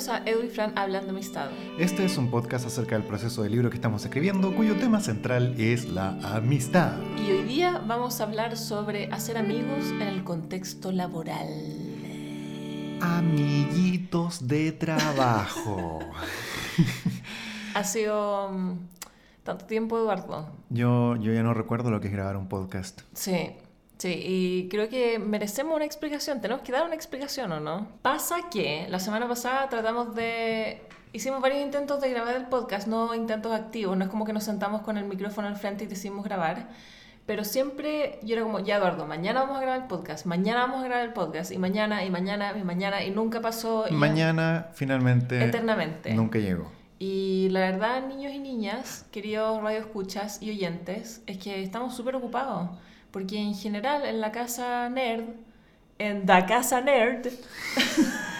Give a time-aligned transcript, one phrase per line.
[0.00, 1.50] Bienvenidos a Edu y Fran Hablando Amistad.
[1.78, 5.54] Este es un podcast acerca del proceso del libro que estamos escribiendo, cuyo tema central
[5.58, 6.94] es la amistad.
[7.18, 11.48] Y hoy día vamos a hablar sobre hacer amigos en el contexto laboral.
[13.02, 15.98] Amiguitos de trabajo.
[17.74, 18.78] ha sido mm,
[19.42, 20.48] tanto tiempo, Eduardo.
[20.70, 23.02] Yo, yo ya no recuerdo lo que es grabar un podcast.
[23.12, 23.50] Sí.
[24.00, 27.86] Sí, y creo que merecemos una explicación, tenemos que dar una explicación o no.
[28.00, 30.80] Pasa que la semana pasada tratamos de...
[31.12, 34.44] Hicimos varios intentos de grabar el podcast, no intentos activos, no es como que nos
[34.44, 36.68] sentamos con el micrófono al frente y decidimos grabar,
[37.26, 40.80] pero siempre yo era como, ya Eduardo, mañana vamos a grabar el podcast, mañana vamos
[40.80, 43.84] a grabar el podcast, y mañana, y mañana, y mañana, y nunca pasó.
[43.90, 45.44] mañana, finalmente.
[45.44, 46.14] Eternamente.
[46.14, 46.72] Nunca llegó.
[46.98, 52.70] Y la verdad, niños y niñas, queridos radioescuchas y oyentes, es que estamos súper ocupados.
[53.10, 55.24] Porque en general en la casa nerd,
[55.98, 57.26] en la casa nerd...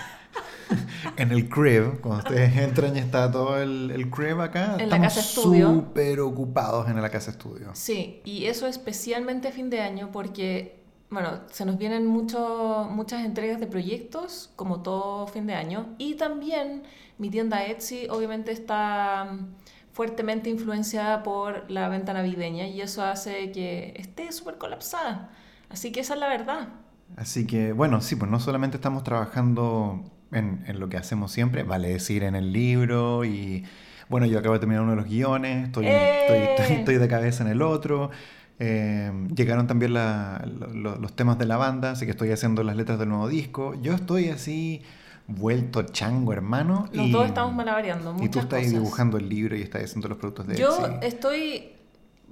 [1.17, 5.69] en el crib, cuando ustedes entran y está todo el, el crib acá, en estudio.
[5.69, 7.71] súper ocupados en la casa estudio.
[7.75, 13.61] Sí, y eso especialmente fin de año porque, bueno, se nos vienen mucho, muchas entregas
[13.61, 16.83] de proyectos, como todo fin de año, y también
[17.19, 19.29] mi tienda Etsy obviamente está
[19.93, 25.31] fuertemente influenciada por la venta navideña y eso hace que esté súper colapsada.
[25.69, 26.69] Así que esa es la verdad.
[27.17, 31.65] Así que, bueno, sí, pues no solamente estamos trabajando en, en lo que hacemos siempre,
[31.65, 33.65] vale decir en el libro y,
[34.11, 37.51] bueno, yo acabo de terminar uno de los guiones, estoy, estoy, estoy, de cabeza en
[37.51, 38.11] el otro.
[38.59, 42.99] Eh, llegaron también la, los temas de la banda, así que estoy haciendo las letras
[42.99, 43.81] del nuevo disco.
[43.81, 44.83] Yo estoy así
[45.31, 46.89] vuelto chango, hermano.
[46.93, 48.17] Los y, dos estamos malavariando.
[48.21, 51.80] Y tú estás dibujando el libro y estás haciendo los productos de Yo estoy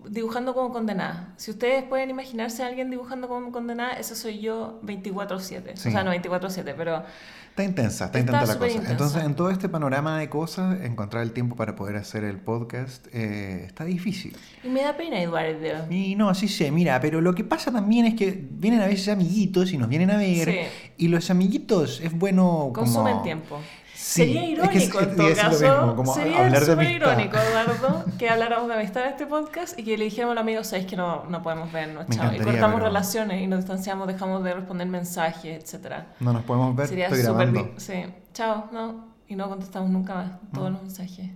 [0.07, 1.33] dibujando como condenada.
[1.37, 5.73] Si ustedes pueden imaginarse a alguien dibujando como condenada, eso soy yo 24/7.
[5.75, 7.03] O sea, no 24/7, pero...
[7.51, 8.91] Está intensa, está, intensa la cosa.
[8.91, 13.09] Entonces, en todo este panorama de cosas, encontrar el tiempo para poder hacer el podcast
[13.13, 14.37] eh, está difícil.
[14.63, 15.93] Y me da pena, Eduardo.
[15.93, 19.09] Y no, sí sé, mira, pero lo que pasa también es que vienen a veces
[19.09, 20.69] amiguitos y nos vienen a ver.
[20.97, 22.71] Y los amiguitos es bueno...
[22.73, 23.59] Consumen tiempo
[24.09, 26.15] sería irónico en todo caso.
[26.15, 30.33] sería súper irónico, Eduardo, que habláramos de amistad en este podcast y que le dijéramos
[30.33, 32.33] a los amigos, sabéis que no, no podemos vernos, chao.
[32.35, 36.05] Y cortamos relaciones y nos distanciamos, dejamos de responder mensajes, etc.
[36.21, 39.09] No nos podemos ver, sería súper Sí, chao, no.
[39.27, 41.31] Y no contestamos nunca más todos los mensajes.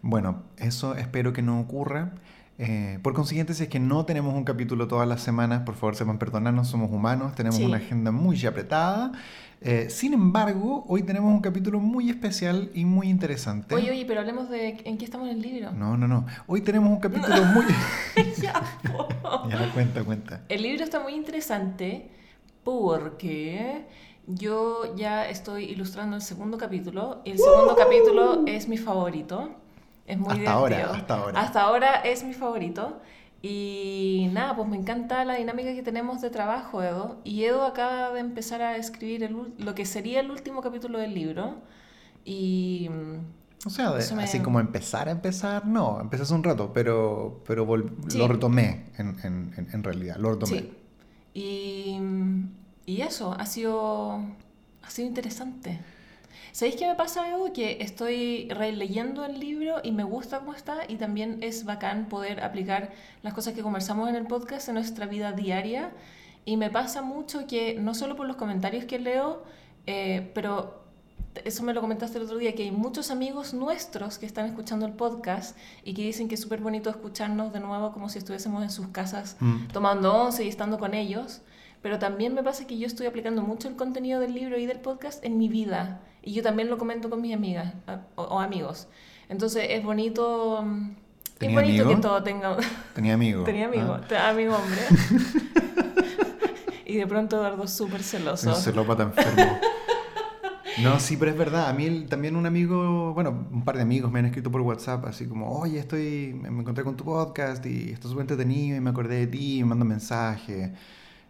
[0.00, 2.12] Bueno, eso espero que no ocurra.
[2.58, 5.94] Eh, por consiguiente, si es que no tenemos un capítulo todas las semanas, por favor
[5.94, 9.12] sepan perdonarnos, somos humanos, tenemos una agenda muy apretada.
[9.60, 13.74] Eh, sin embargo, hoy tenemos un capítulo muy especial y muy interesante.
[13.74, 15.72] Oye, oye, pero hablemos de en qué estamos en el libro.
[15.72, 16.26] No, no, no.
[16.46, 17.64] Hoy tenemos un capítulo muy...
[18.40, 18.62] ya,
[19.50, 20.42] ya, cuenta, cuenta.
[20.48, 22.10] El libro está muy interesante
[22.64, 23.86] porque
[24.26, 27.22] yo ya estoy ilustrando el segundo capítulo.
[27.24, 29.50] Y el segundo capítulo es mi favorito.
[30.06, 31.40] Es muy hasta Ahora, hasta ahora.
[31.40, 33.00] Hasta ahora es mi favorito.
[33.42, 37.20] Y nada, pues me encanta la dinámica que tenemos de trabajo, Edo.
[37.24, 41.56] Y Edo acaba de empezar a escribir lo que sería el último capítulo del libro.
[42.24, 42.90] Y...
[43.64, 48.28] O sea, así como empezar a empezar, no, empecé hace un rato, pero, pero lo
[48.28, 50.58] retomé en, en, en, realidad, lo retomé.
[50.58, 50.72] Sí.
[51.34, 52.00] Y,
[52.86, 54.20] y eso, ha sido,
[54.82, 55.80] ha sido interesante.
[56.56, 57.52] ¿Sabéis qué me pasa, Edu?
[57.52, 62.42] Que estoy releyendo el libro y me gusta cómo está y también es bacán poder
[62.42, 65.92] aplicar las cosas que conversamos en el podcast en nuestra vida diaria.
[66.46, 69.42] Y me pasa mucho que, no solo por los comentarios que leo,
[69.86, 70.82] eh, pero
[71.44, 74.86] eso me lo comentaste el otro día, que hay muchos amigos nuestros que están escuchando
[74.86, 78.62] el podcast y que dicen que es súper bonito escucharnos de nuevo como si estuviésemos
[78.62, 79.66] en sus casas mm.
[79.74, 81.42] tomando once y estando con ellos.
[81.82, 84.80] Pero también me pasa que yo estoy aplicando mucho el contenido del libro y del
[84.80, 87.72] podcast en mi vida y yo también lo comento con mis amigas
[88.16, 88.88] o, amigos.
[89.28, 90.60] Entonces es bonito...
[90.62, 90.90] Mm,
[91.38, 92.56] es bonito que todo tenga...
[92.94, 93.44] Tenía amigos.
[93.44, 94.00] Tenía amigos.
[94.10, 94.30] Ah.
[94.30, 94.80] Amigo hombre.
[96.84, 98.50] y de pronto Eduardo súper celoso.
[98.50, 99.60] Un celópata enfermo.
[100.82, 101.68] No, sí, pero es verdad.
[101.68, 105.04] A mí también un amigo, bueno, un par de amigos me han escrito por WhatsApp,
[105.06, 108.90] así como, oye, estoy, me encontré con tu podcast y estoy súper entretenido y me
[108.90, 110.74] acordé de ti y me mando mensaje.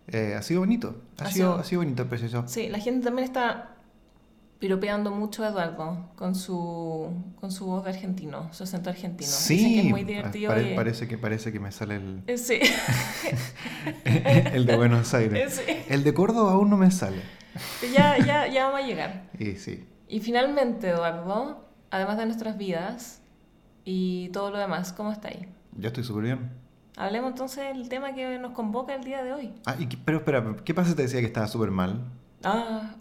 [0.08, 0.96] Eh, ha sido bonito.
[1.18, 2.44] Ha, sido, ha sido bonito el proceso.
[2.46, 3.75] Sí, la gente también está
[4.58, 7.10] piropeando mucho a Eduardo con su,
[7.40, 9.30] con su voz de argentino, su acento argentino.
[9.30, 10.52] Sí, es muy divertido.
[10.74, 12.22] Parece, que, parece que me sale el...
[12.26, 12.60] Eh, sí.
[14.04, 15.62] el de Buenos Aires.
[15.64, 15.72] Sí.
[15.88, 17.22] El de Córdoba aún no me sale.
[17.94, 19.30] Ya, ya, ya vamos a llegar.
[19.38, 19.84] Y sí.
[20.08, 23.22] Y finalmente, Eduardo, además de nuestras vidas
[23.84, 25.48] y todo lo demás, ¿cómo está ahí?
[25.72, 26.50] Yo estoy súper bien.
[26.96, 29.52] Hablemos entonces del tema que nos convoca el día de hoy.
[29.66, 32.04] Ah, y, pero espera, ¿qué pasa si te decía que estaba súper mal?
[32.42, 32.94] Ah,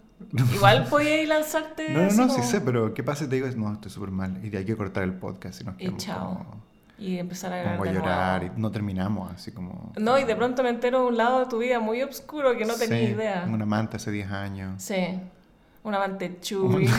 [0.54, 1.90] Igual podía ir lanzarte.
[1.90, 4.10] No, no, no, como- sí sé, pero ¿qué pasa si te digo, no, estoy súper
[4.10, 6.18] mal y hay que cortar el podcast y nos Y chao.
[6.38, 6.62] como,
[6.98, 9.92] Y empezar a como grabar a llorar y no terminamos así como...
[9.98, 12.64] No, y de pronto me entero de un lado de tu vida muy oscuro que
[12.64, 13.46] no tenía idea.
[13.48, 14.82] Una amante hace 10 años.
[14.82, 15.20] Sí.
[15.82, 16.88] Un amante chubby.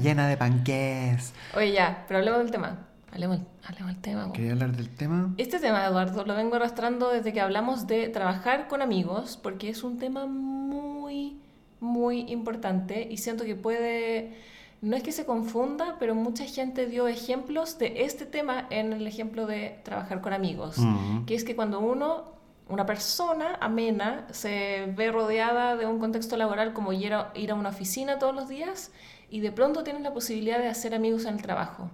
[0.00, 1.32] Llena de panqués.
[1.56, 2.76] Oye, ya, pero hablemos del tema.
[3.12, 4.32] Hablemos, hablemos del tema.
[4.32, 5.34] ¿Quería hablar del tema?
[5.38, 9.82] Este tema, Eduardo, lo vengo arrastrando desde que hablamos de trabajar con amigos, porque es
[9.82, 11.38] un tema muy,
[11.80, 14.36] muy importante y siento que puede,
[14.82, 19.06] no es que se confunda, pero mucha gente dio ejemplos de este tema en el
[19.06, 21.24] ejemplo de trabajar con amigos, Mm.
[21.24, 22.24] que es que cuando uno,
[22.68, 27.54] una persona amena, se ve rodeada de un contexto laboral como ir a, ir a
[27.54, 28.92] una oficina todos los días
[29.30, 31.90] y de pronto tienes la posibilidad de hacer amigos en el trabajo.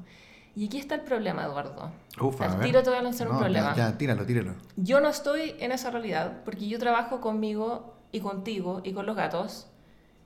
[0.57, 1.91] Y aquí está el problema, Eduardo.
[2.21, 3.75] Ufa, Al tiro te voy a lanzar un No, problema.
[3.75, 4.55] Ya, tíralo, tíralo.
[4.77, 9.17] Yo no estoy en esa realidad porque yo trabajo conmigo y contigo y con los
[9.17, 9.67] gatos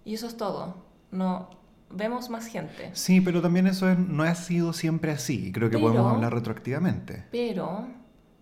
[0.04, 0.74] y eso es todo.
[1.10, 1.48] No
[1.90, 2.90] vemos más gente.
[2.92, 5.50] Sí, pero también eso es- no ha sido siempre así.
[5.52, 7.24] Creo que Pero- podemos hablar retroactivamente.
[7.32, 7.86] Pero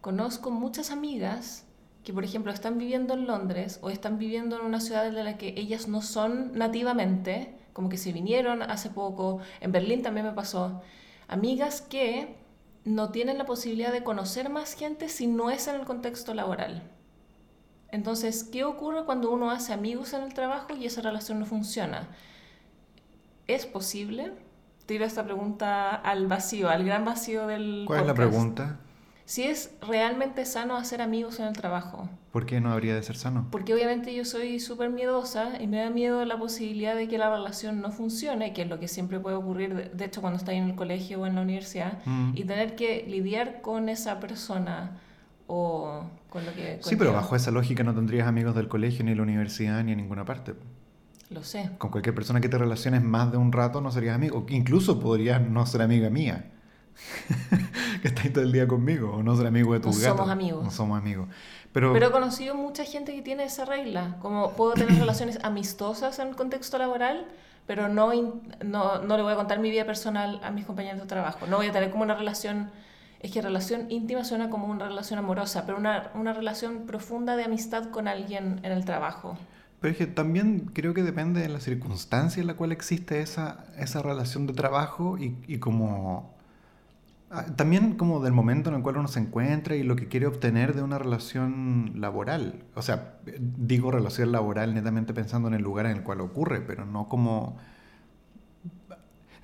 [0.01, 1.65] conozco muchas amigas
[2.03, 5.39] que, por ejemplo, están viviendo en Londres o están viviendo en una ciudad de la
[5.39, 9.39] que ellas no son nativamente, como que se vinieron hace poco.
[9.61, 10.83] En Berlín también me pasó.
[11.29, 12.37] Amigas que
[12.85, 16.83] no tienen la posibilidad de conocer más gente si no es en el contexto laboral.
[17.91, 22.09] Entonces, ¿qué ocurre cuando uno hace amigos en el trabajo y esa relación no funciona?
[23.47, 24.33] ¿Es posible?
[24.87, 28.81] Tiro esta pregunta al vacío, al gran vacío del ¿Cuál es la pregunta?
[29.27, 32.09] Si es realmente sano hacer amigos en el trabajo.
[32.31, 33.49] ¿Por qué no habría de ser sano?
[33.51, 37.29] Porque obviamente yo soy súper miedosa y me da miedo la posibilidad de que la
[37.29, 40.65] relación no funcione, que es lo que siempre puede ocurrir, de, hecho, cuando estás en
[40.65, 42.33] el colegio o en la universidad, Mm.
[42.37, 45.01] y tener que lidiar con esa persona
[45.49, 46.79] o con lo que...
[46.83, 49.99] Sí, pero bajo esa lógica no tendrías amigos del colegio, ni la universidad, ni en
[49.99, 50.55] ninguna parte.
[51.31, 51.71] Lo sé.
[51.79, 54.47] Con cualquier persona que te relaciones más de un rato no serías amigo.
[54.51, 56.53] Incluso podrías no ser amiga mía.
[58.03, 59.13] que estáis todo el día conmigo.
[59.15, 60.17] O no ser amigo de tus No gatos.
[60.19, 60.65] somos amigos.
[60.65, 61.29] No somos amigos.
[61.73, 66.19] Pero, Pero he conocido mucha gente que tiene esa regla, como puedo tener relaciones amistosas
[66.19, 67.27] en el contexto laboral,
[67.67, 68.11] pero no,
[68.65, 71.47] no, no le voy a contar mi vida personal a mis compañeros de trabajo.
[71.47, 72.71] No voy a tener como una relación,
[73.21, 77.45] es que relación íntima suena como una relación amorosa, pero una, una relación profunda de
[77.45, 79.37] amistad con alguien en el trabajo.
[79.81, 83.65] pero es que también creo que depende de la circunstancia en la cual existe esa,
[83.77, 86.36] esa relación de trabajo y, y como...
[87.37, 90.27] ah, También como del momento en el cual uno se encuentra y lo que quiere
[90.27, 92.65] obtener de una relación laboral.
[92.75, 96.85] O sea, digo relación laboral netamente pensando en el lugar en el cual ocurre, pero
[96.87, 97.59] no como...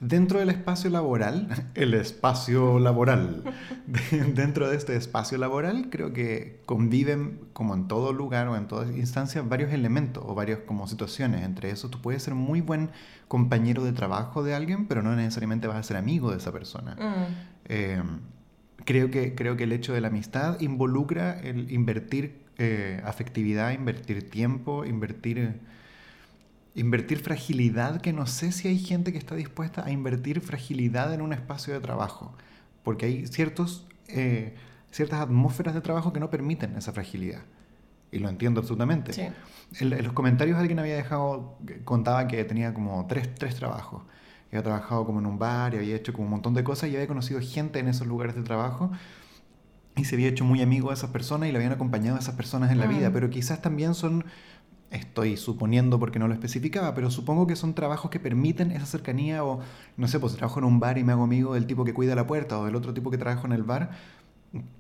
[0.03, 3.45] Dentro del espacio laboral, el espacio laboral,
[4.35, 8.91] dentro de este espacio laboral creo que conviven, como en todo lugar o en todas
[8.91, 11.45] instancias, varios elementos o varias como situaciones.
[11.45, 12.91] Entre esos, tú puedes ser muy buen
[13.29, 16.97] compañero de trabajo de alguien, pero no necesariamente vas a ser amigo de esa persona.
[16.97, 17.35] Mm.
[17.67, 18.03] Eh,
[18.85, 24.29] creo, que, creo que el hecho de la amistad involucra el invertir eh, afectividad, invertir
[24.29, 25.61] tiempo, invertir,
[26.75, 31.21] invertir fragilidad, que no sé si hay gente que está dispuesta a invertir fragilidad en
[31.23, 32.35] un espacio de trabajo,
[32.83, 34.55] porque hay ciertos, eh,
[34.91, 37.43] ciertas atmósferas de trabajo que no permiten esa fragilidad.
[38.11, 39.13] Y lo entiendo absolutamente.
[39.13, 39.23] Sí.
[39.81, 44.03] En, en los comentarios alguien había dejado, contaba que tenía como tres, tres trabajos.
[44.51, 46.95] Había trabajado como en un bar y había hecho como un montón de cosas y
[46.95, 48.91] había conocido gente en esos lugares de trabajo
[49.97, 52.35] y se había hecho muy amigo de esas personas y le habían acompañado a esas
[52.35, 52.89] personas en la Mm.
[52.99, 54.25] vida, pero quizás también son,
[54.93, 59.45] estoy suponiendo porque no lo especificaba, pero supongo que son trabajos que permiten esa cercanía
[59.45, 59.61] o,
[59.97, 62.15] no sé, pues trabajo en un bar y me hago amigo del tipo que cuida
[62.15, 63.91] la puerta o del otro tipo que trabaja en el bar,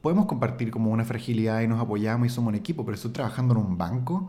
[0.03, 3.55] podemos compartir como una fragilidad y nos apoyamos y somos un equipo, pero estoy trabajando
[3.55, 4.29] en un banco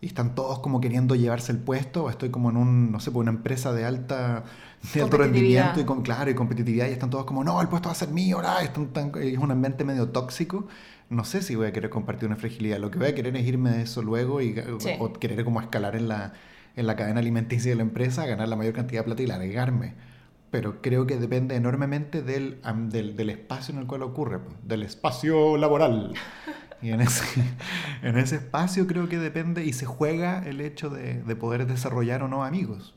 [0.00, 3.10] y están todos como queriendo llevarse el puesto o estoy como en un, no sé,
[3.10, 4.44] pues una empresa de alta
[4.92, 7.88] de alto rendimiento y con claro y competitividad y están todos como, no, el puesto
[7.88, 10.66] va a ser mío, ah, están tan- es un ambiente medio tóxico.
[11.08, 12.78] No sé si voy a querer compartir una fragilidad.
[12.78, 14.90] Lo que voy a querer es irme de eso luego y Sí.
[14.98, 16.32] o querer como escalar en la,
[16.76, 19.94] en la cadena alimenticia de la empresa, ganar la mayor cantidad de plata y largarme.
[20.50, 22.60] Pero creo que depende enormemente del,
[22.90, 26.14] del, del espacio en el cual ocurre, del espacio laboral.
[26.84, 27.24] Y en ese,
[28.02, 32.22] en ese espacio creo que depende y se juega el hecho de, de poder desarrollar
[32.22, 32.94] o no amigos.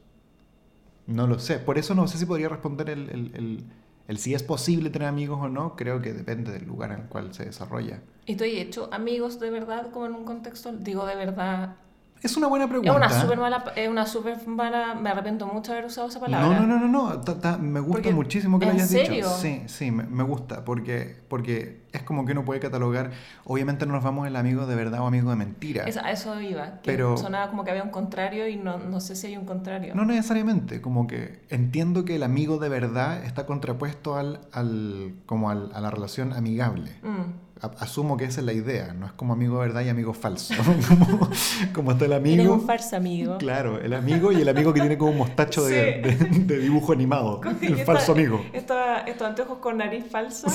[1.08, 1.60] No lo sé.
[1.60, 3.66] Por eso no sé si podría responder el, el-
[4.08, 5.76] el- si es posible tener amigos o no.
[5.76, 8.02] Creo que depende del lugar en el cual se desarrolla.
[8.26, 11.78] ¿Y tú hecho amigos de verdad como en un contexto, digo de verdad,
[12.24, 12.92] Es una buena pregunta.
[12.92, 16.20] Es una súper mala, es una súper mala, me arrepiento mucho de haber usado esa
[16.20, 16.48] palabra.
[16.60, 17.22] No, no, no, no, no.
[17.22, 19.14] ta- ta- me gusta Porque, muchísimo que lo ¿en hayas serio?
[19.26, 19.30] dicho.
[19.30, 23.12] Sí, sí, me, me gusta, porque, porque es como que uno puede catalogar,
[23.46, 25.84] obviamente no nos vamos el amigo de verdad o amigo de mentira.
[25.84, 29.00] Es- a eso iba, que Pero- sonaba como que había un contrario y no, no
[29.00, 29.94] sé si hay un contrario.
[29.96, 35.50] No necesariamente, como que entiendo que el amigo de verdad está contrapuesto al, al, como
[35.52, 36.92] al- a la relación amigable.
[37.04, 37.47] Mm.
[37.80, 40.54] Asumo que esa es la idea, no es como amigo verdad y amigo falso.
[40.88, 41.30] como,
[41.74, 42.54] como está el Eres amigo.
[42.54, 43.38] un falso amigo.
[43.40, 46.26] Claro, el amigo y el amigo que tiene como un mostacho de, Sí.
[46.26, 47.42] de- de dibujo animado.
[47.42, 48.46] Con- El falso esta- amigo.
[48.54, 50.48] esta- estos anteojos con nariz falsa.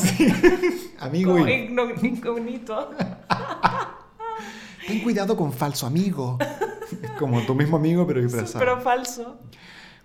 [1.00, 1.74] Amigo Como y.
[2.02, 2.90] incógnito.
[4.86, 6.38] Ten cuidado con falso amigo.
[7.02, 8.58] Es como tu mismo amigo, pero disfrazado.
[8.64, 9.36] Pero falso.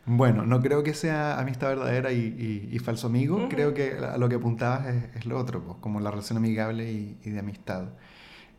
[0.10, 3.48] Bueno, no creo que sea amistad verdadera y, y- y falso amigo.
[3.50, 6.90] Creo que a lo que apuntabas es, es lo otro, pues, como la relación amigable
[6.92, 7.90] y, y de amistad.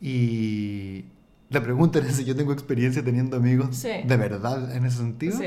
[0.00, 1.04] Y
[1.50, 3.88] la pregunta es si yo tengo experiencia teniendo amigos Sí.
[4.04, 5.38] de verdad en ese sentido.
[5.38, 5.46] Sí.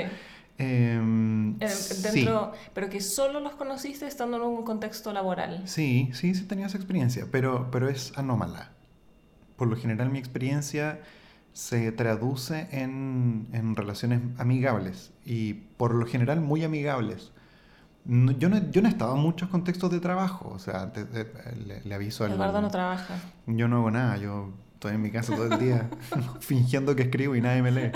[0.57, 2.01] Em, Eh, sí.
[2.03, 5.61] dentro, Pero que solo los conociste estando en un contexto laboral.
[5.67, 8.71] Sí, sí, sí tenía esa experiencia, pero, pero es anómala.
[9.55, 10.99] Por lo general mi experiencia
[11.53, 17.31] se traduce en, en relaciones amigables y por lo general muy amigables.
[18.05, 21.05] No- yo, no, yo no he estado en muchos contextos de trabajo, o sea, te-
[21.05, 21.27] te-
[21.65, 22.31] le, le aviso al...
[22.33, 23.15] Eduardo no trabaja.
[23.47, 25.89] Yo no hago nada, yo estoy en mi casa todo el día
[26.39, 27.91] fingiendo que escribo y nadie me lee.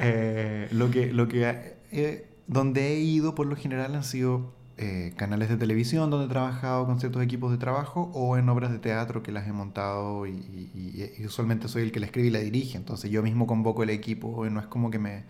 [0.00, 5.12] Eh, lo que, lo que eh, donde he ido por lo general han sido eh,
[5.16, 8.78] canales de televisión donde he trabajado con ciertos equipos de trabajo o en obras de
[8.78, 12.28] teatro que las he montado y, y- y- y usualmente soy el que la escribe
[12.28, 15.24] y la dirige, entonces yo mismo convoco el equipo y no es como que me...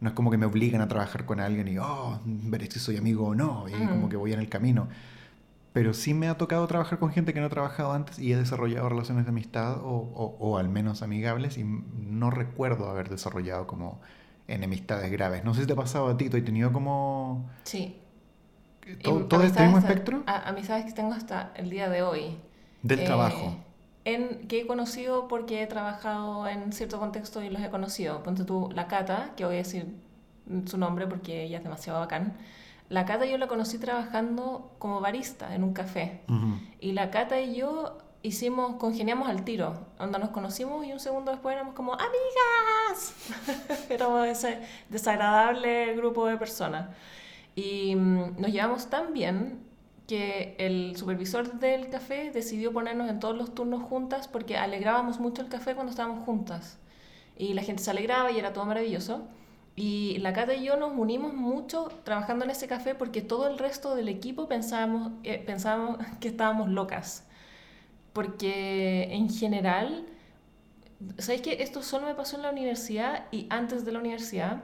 [0.00, 2.96] No es como que me obligan a trabajar con alguien y, oh, veré si soy
[2.96, 3.88] amigo o no, y Mm.
[3.88, 4.88] como que voy en el camino.
[5.72, 8.36] Pero sí me ha tocado trabajar con gente que no he trabajado antes y he
[8.36, 13.68] desarrollado relaciones de amistad o, o- o al menos amigables y no recuerdo haber desarrollado
[13.68, 14.00] como
[14.48, 15.44] enemistades graves.
[15.44, 17.96] No sé si te ha pasado a ti, ¿tú has tenido como Sí.
[18.96, 22.36] Todo, todo este mismo espectro a- amistades que tengo hasta el día de hoy.
[22.82, 23.56] del Eh, trabajo?
[24.04, 28.22] En, que he conocido porque he trabajado en cierto contexto y los he conocido.
[28.24, 29.86] Ponte tú, la Cata, que voy a decir
[30.66, 32.34] su nombre porque ella es demasiado bacán.
[32.88, 36.22] La Cata yo la conocí trabajando como barista en un café.
[36.28, 36.58] Ujú.
[36.80, 39.74] Y la Cata y yo hicimos, congeniamos al tiro.
[40.00, 43.14] Onda nos conocimos y un segundo después éramos como amigas.
[43.88, 44.58] Éramos ese
[44.90, 46.88] desagradable grupo de personas.
[47.54, 49.60] Y mm, nos llevamos tan bien
[50.06, 55.42] que el supervisor del café decidió ponernos en todos los turnos juntas porque alegrábamos mucho
[55.42, 56.78] el café cuando estábamos juntas.
[57.36, 59.26] Y la gente se alegraba y era todo maravilloso.
[59.74, 63.58] Y la Cata y yo nos unimos mucho trabajando en ese café porque todo el
[63.58, 67.26] resto del equipo pensábamos, eh, pensábamos que estábamos locas.
[68.12, 70.06] Porque en general,
[71.18, 74.62] ¿sabéis que esto solo me pasó en la universidad y antes de la universidad?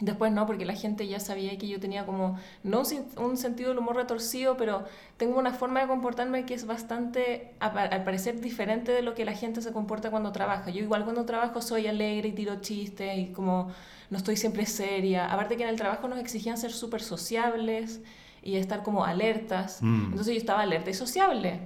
[0.00, 2.82] Después no, porque la gente ya sabía que yo tenía como, no
[3.16, 4.84] un, sentido del humor retorcido, pero
[5.16, 9.34] tengo una forma de comportarme que es bastante, al parecer, diferente de lo que la
[9.34, 10.70] gente se comporta cuando trabaja.
[10.70, 13.70] Yo igual cuando trabajo soy alegre y tiro chistes y como
[14.10, 15.32] no estoy siempre seria.
[15.32, 18.00] Aparte que en el trabajo nos exigían ser súper sociables
[18.42, 19.78] y estar como alertas.
[19.80, 20.06] Mm.
[20.06, 21.60] Entonces yo estaba alerta y sociable.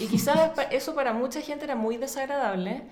[0.00, 2.82] Y quizás eso para mucha gente era muy desagradable.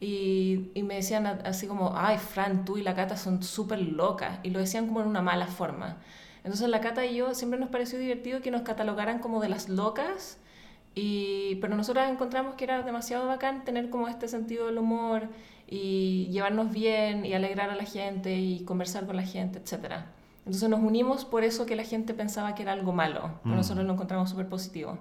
[0.00, 4.38] Y, y me decían así como, ay, Fran, tú y la Cata son súper locas.
[4.42, 5.96] Y lo decían como en una mala forma.
[6.44, 9.68] Entonces la Cata y yo siempre nos pareció divertido que nos catalogaran como de las
[9.68, 10.38] locas.
[10.94, 15.28] Y, pero nosotros encontramos que era demasiado bacán tener como este sentido del humor
[15.66, 20.04] y llevarnos bien y alegrar a la gente y conversar con la gente, etc.
[20.40, 23.58] Entonces nos unimos por eso que la gente pensaba que era algo malo, pero Mm.
[23.58, 24.98] nosotros lo encontramos súper positivo.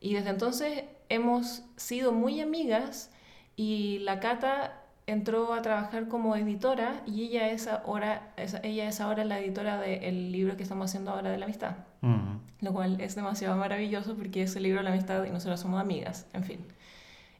[0.00, 3.10] Y desde entonces hemos sido muy amigas
[3.58, 4.72] y la Cata
[5.08, 8.30] entró a trabajar como editora y ella es ahora,
[8.62, 11.72] ella es ahora la editora del libro que estamos haciendo ahora de la amistad,
[12.02, 12.40] Ujú.
[12.60, 15.80] lo cual es demasiado maravilloso porque es el libro de la amistad y nosotros somos
[15.80, 16.60] amigas, en fin.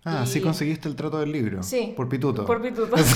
[0.04, 1.62] Ah, Y- sí conseguiste el trato del libro.
[1.62, 1.92] Sí.
[1.96, 2.44] Por pituto.
[2.46, 2.96] Por pituto.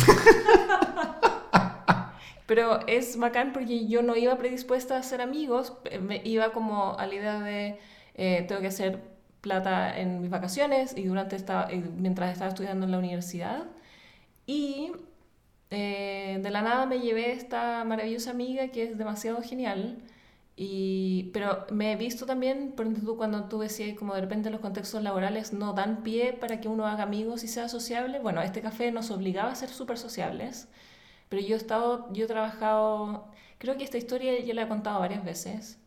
[2.47, 7.07] Pero es bacán porque yo no iba predispuesta a ser amigos, me iba como a
[7.07, 7.79] la idea de
[8.15, 9.01] eh, tengo que hacer
[9.43, 13.65] plata en mis vacaciones y durante esta, eh, mientras estaba estudiando en la universidad.
[14.47, 14.93] Y
[15.71, 19.99] eh, de la nada me llevé esta maravillosa amiga que es demasiado genial.
[20.57, 24.61] Y, pero me he visto también, por ejemplo, cuando tú decías como de repente los
[24.61, 28.21] contextos laborales no dan pie para que uno haga amigos y sea sociable.
[28.21, 30.69] Bueno, este café nos obligaba a ser súper sociables,
[31.29, 35.01] pero yo he estado, yo he trabajado, creo que esta historia yo la he contado
[35.01, 35.82] varias veces.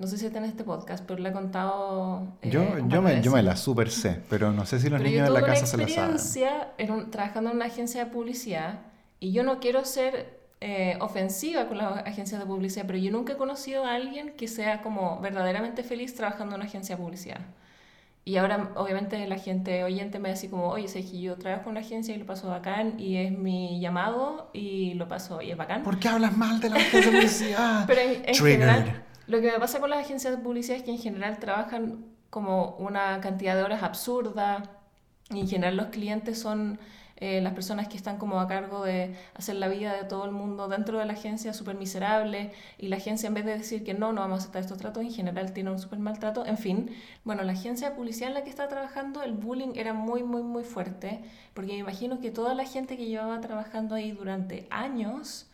[0.00, 2.26] No sé si está en este podcast, pero la he contado.
[2.42, 4.98] eh, Yo, yo, de me, yo me la super sé, pero no sé si los
[4.98, 6.16] Pero niños yo en la casa se la saben.
[6.78, 8.80] en un- trabajando en una agencia de publicidad
[9.20, 13.34] Y yo no quiero ser eh, ofensiva con las agencias de publicidad, pero yo nunca
[13.34, 17.40] he conocido a alguien que sea como verdaderamente feliz trabajando en una agencia de publicidad.
[18.26, 21.70] Y ahora, obviamente, la gente oyente me dice como, oye, sé que yo trabajo en
[21.72, 25.56] una agencia y lo paso bacán y es mi llamado y lo paso y es
[25.56, 25.82] bacán.
[25.82, 27.84] ¿Por qué hablas mal de la agencia de publicidad?
[27.86, 30.90] Pero en, en general, lo que me pasa con las agencias de publicidad es que
[30.90, 34.64] en general trabajan como una cantidad de horas absurda
[35.30, 36.80] y en general los clientes son
[37.16, 40.32] eh, las personas que están como a cargo de hacer la vida de todo el
[40.32, 43.94] mundo dentro de la agencia súper miserable y la agencia en vez de decir que
[43.94, 46.90] no, no vamos a aceptar estos tratos, en general tiene un súper maltrato, en fin.
[47.22, 50.42] Bueno, la agencia de publicidad en la que estaba trabajando, el bullying era muy, muy,
[50.42, 51.20] muy fuerte,
[51.54, 55.49] porque me imagino que toda la gente que llevaba trabajando ahí durante años,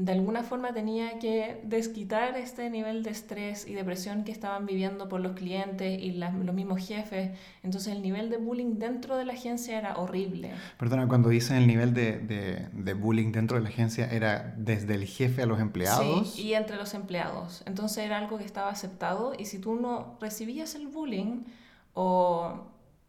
[0.00, 5.10] de alguna forma tenía que desquitar este nivel de estrés y depresión que estaban viviendo
[5.10, 7.32] por los clientes y los mismos jefes.
[7.62, 10.52] Entonces el nivel de bullying dentro de la agencia era horrible.
[10.78, 14.94] Perdona, cuando dicen el nivel de, de, de bullying dentro de la agencia era desde
[14.94, 16.32] el jefe a los empleados.
[16.32, 17.62] Sí, y entre los empleados.
[17.66, 21.44] Entonces era algo que estaba aceptado y si tú no recibías el bullying
[21.92, 22.54] o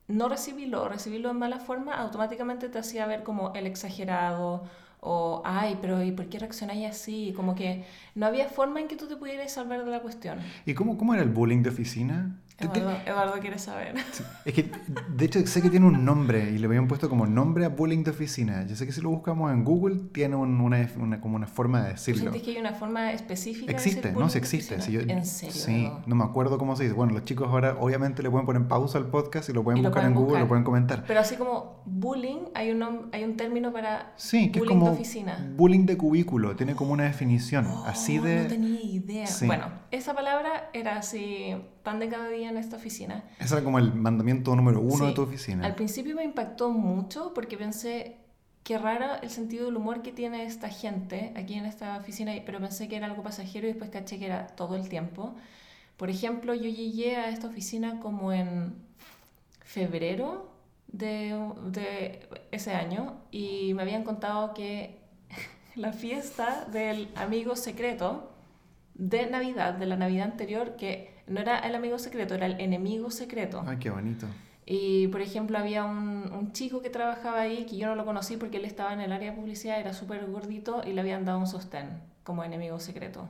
[0.09, 4.65] no recibirlo o recibirlo en mala forma, automáticamente te hacía ver como el exagerado
[5.01, 7.33] o, ay, pero ¿y por qué reaccionáis así?
[7.35, 10.39] Como que no había forma en que tú te pudieras salvar de la cuestión.
[10.65, 12.39] ¿Y cómo, cómo era el bullying de oficina?
[12.57, 13.95] Eduardo, Eduardo quiere saber.
[14.45, 14.71] Es que,
[15.09, 18.03] de hecho, sé que tiene un nombre y le habían puesto como nombre a bullying
[18.03, 18.65] de oficina.
[18.65, 21.89] Yo sé que si lo buscamos en Google, tiene una, una como una forma de
[21.93, 22.21] decirlo.
[22.31, 23.71] ¿Sientes que hay una forma específica?
[23.71, 24.75] Existe, no, sí existe.
[24.75, 24.81] ¿En
[25.25, 25.51] serio?
[25.51, 26.95] Sí, no me acuerdo cómo se dice.
[26.95, 30.05] Bueno, los chicos ahora obviamente le pueden poner pausa al podcast y lo pueden buscar
[30.05, 31.03] en Google, lo pueden comentar.
[31.07, 34.85] Pero así como bullying, hay un, hay un término para sí, que bullying es como
[34.91, 35.51] de oficina.
[35.55, 37.67] Bullying de cubículo, tiene como una definición.
[37.85, 38.43] así Oh, de.
[38.43, 39.27] No tenía idea.
[39.27, 39.45] Sí.
[39.47, 43.23] Bueno, esa palabra era así, pan de cada día en esta oficina.
[43.39, 45.05] Ese era como el mandamiento número uno Sí.
[45.07, 45.65] de tu oficina.
[45.65, 48.17] Al principio me impactó mucho porque pensé,
[48.63, 52.59] qué rara el sentido del humor que tiene esta gente aquí en esta oficina, pero
[52.59, 55.33] pensé que era algo pasajero y después caché que era todo el tiempo.
[55.97, 58.73] Por ejemplo, yo llegué a esta oficina como en
[59.63, 60.49] febrero
[60.87, 61.35] de,
[61.67, 64.99] de ese año y me habían contado que
[65.75, 68.31] la fiesta del amigo secreto
[68.93, 73.11] de Navidad, de la Navidad anterior, que no era el amigo secreto, era el enemigo
[73.11, 73.63] secreto.
[73.65, 74.27] Ay, qué bonito.
[74.65, 78.37] Y, por ejemplo, había un, un chico que trabajaba ahí, que yo no lo conocí
[78.37, 81.39] porque él estaba en el área de publicidad, era súper gordito y le habían dado
[81.39, 83.27] un sostén como enemigo secreto.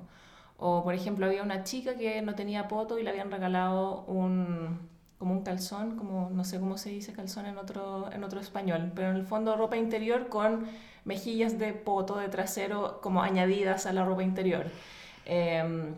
[0.58, 4.88] O, por ejemplo, había una chica que no tenía poto y le habían regalado un,
[5.18, 8.92] como un calzón, como no sé cómo se dice calzón en otro, en otro español,
[8.94, 10.68] pero en el fondo ropa interior con
[11.06, 14.68] mejillas de poto, de trasero, como añadidas a la ropa interior.
[15.26, 15.94] Eh,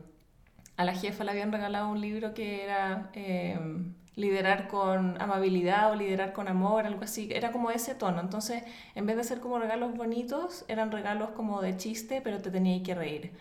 [0.78, 3.58] a la jefa le habían regalado un libro que era eh,
[4.16, 7.30] liderar con amabilidad o liderar con amor, algo así.
[7.32, 8.20] Era como ese tono.
[8.22, 8.64] Entonces,
[8.96, 12.84] en vez de ser como regalos bonitos, eran regalos como de chiste, pero te tenías
[12.84, 13.32] que reír.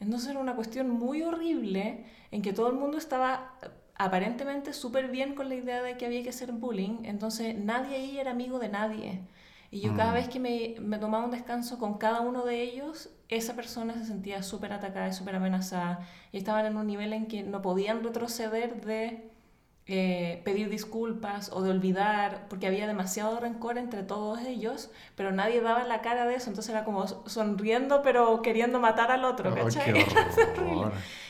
[0.00, 3.54] Entonces era una cuestión muy horrible en que todo el mundo estaba
[3.96, 7.04] aparentemente súper bien con la idea de que había que hacer bullying.
[7.04, 9.20] Entonces nadie ahí era amigo de nadie.
[9.70, 10.14] Y yo cada Mm.
[10.14, 14.04] vez que me, me tomaba un descanso con cada uno de ellos, esa persona se
[14.04, 16.08] sentía súper atacada y súper amenazada.
[16.32, 19.30] Y estaban en un nivel en que no podían retroceder de
[19.86, 25.60] eh, pedir disculpas o de olvidar, porque había demasiado rencor entre todos ellos, pero nadie
[25.60, 26.48] daba la cara de eso.
[26.50, 29.92] Entonces era como sonriendo, pero queriendo matar al otro, Ay, ¿cachai?
[29.94, 30.06] qué.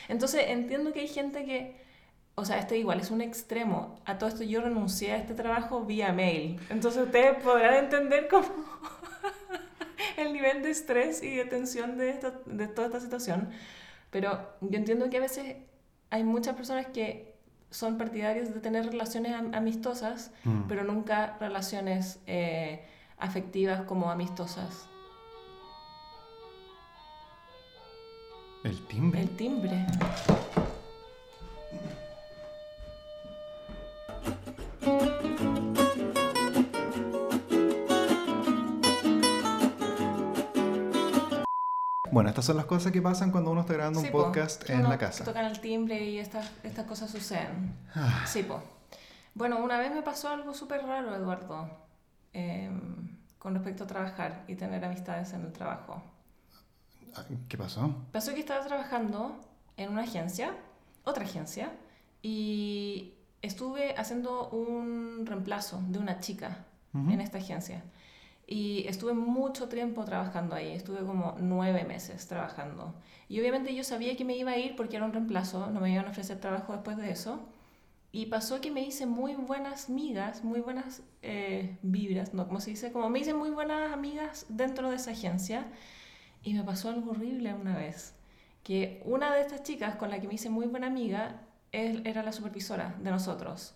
[0.09, 1.80] Entonces entiendo que hay gente que,
[2.35, 3.99] o sea, este igual es un extremo.
[4.05, 6.59] A todo esto yo renuncié a este trabajo vía mail.
[6.69, 8.47] Entonces ustedes podrán entender cómo
[10.17, 13.49] el nivel de estrés y de tensión de, esta, de toda esta situación.
[14.09, 15.55] Pero yo entiendo que a veces
[16.09, 17.35] hay muchas personas que
[17.69, 20.63] son partidarios de tener relaciones am- amistosas, Mm.
[20.67, 22.85] pero nunca relaciones eh,
[23.17, 24.87] afectivas como amistosas.
[28.63, 29.21] El timbre.
[29.21, 29.85] El timbre.
[42.11, 44.69] Bueno, estas son las cosas que pasan cuando uno está grabando Sí, un po, podcast
[44.69, 45.23] en uno la casa.
[45.23, 47.73] Tocan el timbre y estas, estas cosas suceden.
[47.95, 48.61] Ah, Sí, po.
[49.33, 51.69] Bueno, una vez me pasó algo súper raro, Eduardo,
[52.33, 56.03] em, con respecto a trabajar y tener amistades en el trabajo.
[57.47, 57.95] ¿Qué pasó?
[58.11, 59.39] Pasó que estaba trabajando
[59.77, 60.53] en una agencia,
[61.05, 61.71] otra agencia,
[62.21, 67.83] y estuve haciendo un reemplazo de una chica en esta agencia.
[68.51, 72.93] Y estuve mucho tiempo trabajando ahí, estuve como nueve meses trabajando.
[73.29, 75.89] Y obviamente yo sabía que me iba a ir porque era un reemplazo, no me
[75.89, 77.39] iban a ofrecer trabajo después de eso.
[78.11, 82.45] Y pasó que me hice muy buenas amigas, muy buenas eh, vibras, ¿no?
[82.45, 85.67] Como se dice, como me hice muy buenas amigas dentro de esa agencia.
[86.43, 88.15] Y me pasó algo horrible una vez,
[88.63, 92.33] que una de estas chicas con la que me hice muy buena amiga, era la
[92.33, 93.75] supervisora de nosotros.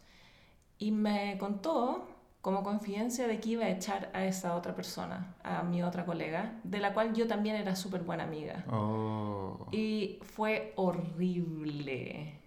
[0.78, 2.10] Y me contó
[2.46, 6.60] como confidencia de que iba a echar a esa otra persona, a mi otra colega,
[6.64, 8.64] de la cual yo también era súper buena amiga.
[8.70, 9.68] Oh.
[9.72, 12.40] Y fue horrible,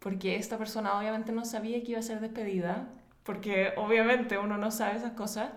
[0.00, 2.88] porque esta persona obviamente no sabía que iba a ser despedida,
[3.22, 5.50] porque obviamente uno no sabe esas cosas,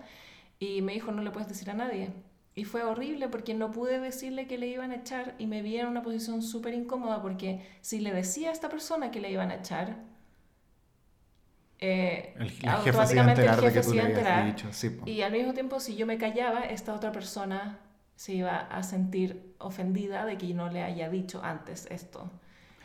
[0.60, 2.12] y me dijo no le puedes decir a nadie.
[2.54, 5.76] Y fue horrible porque no pude decirle que le iban a echar y me vi
[5.76, 9.50] en una posición súper incómoda porque si le decía a esta persona que le iban
[9.50, 9.96] a echar,
[11.80, 14.68] eh, la jefa se iba a enterar de que tú le habías dicho.
[14.72, 14.98] Sí.
[15.06, 17.78] Y al mismo tiempo, si yo me callaba, esta otra persona
[18.16, 22.30] se iba a sentir ofendida de que no le haya dicho antes esto.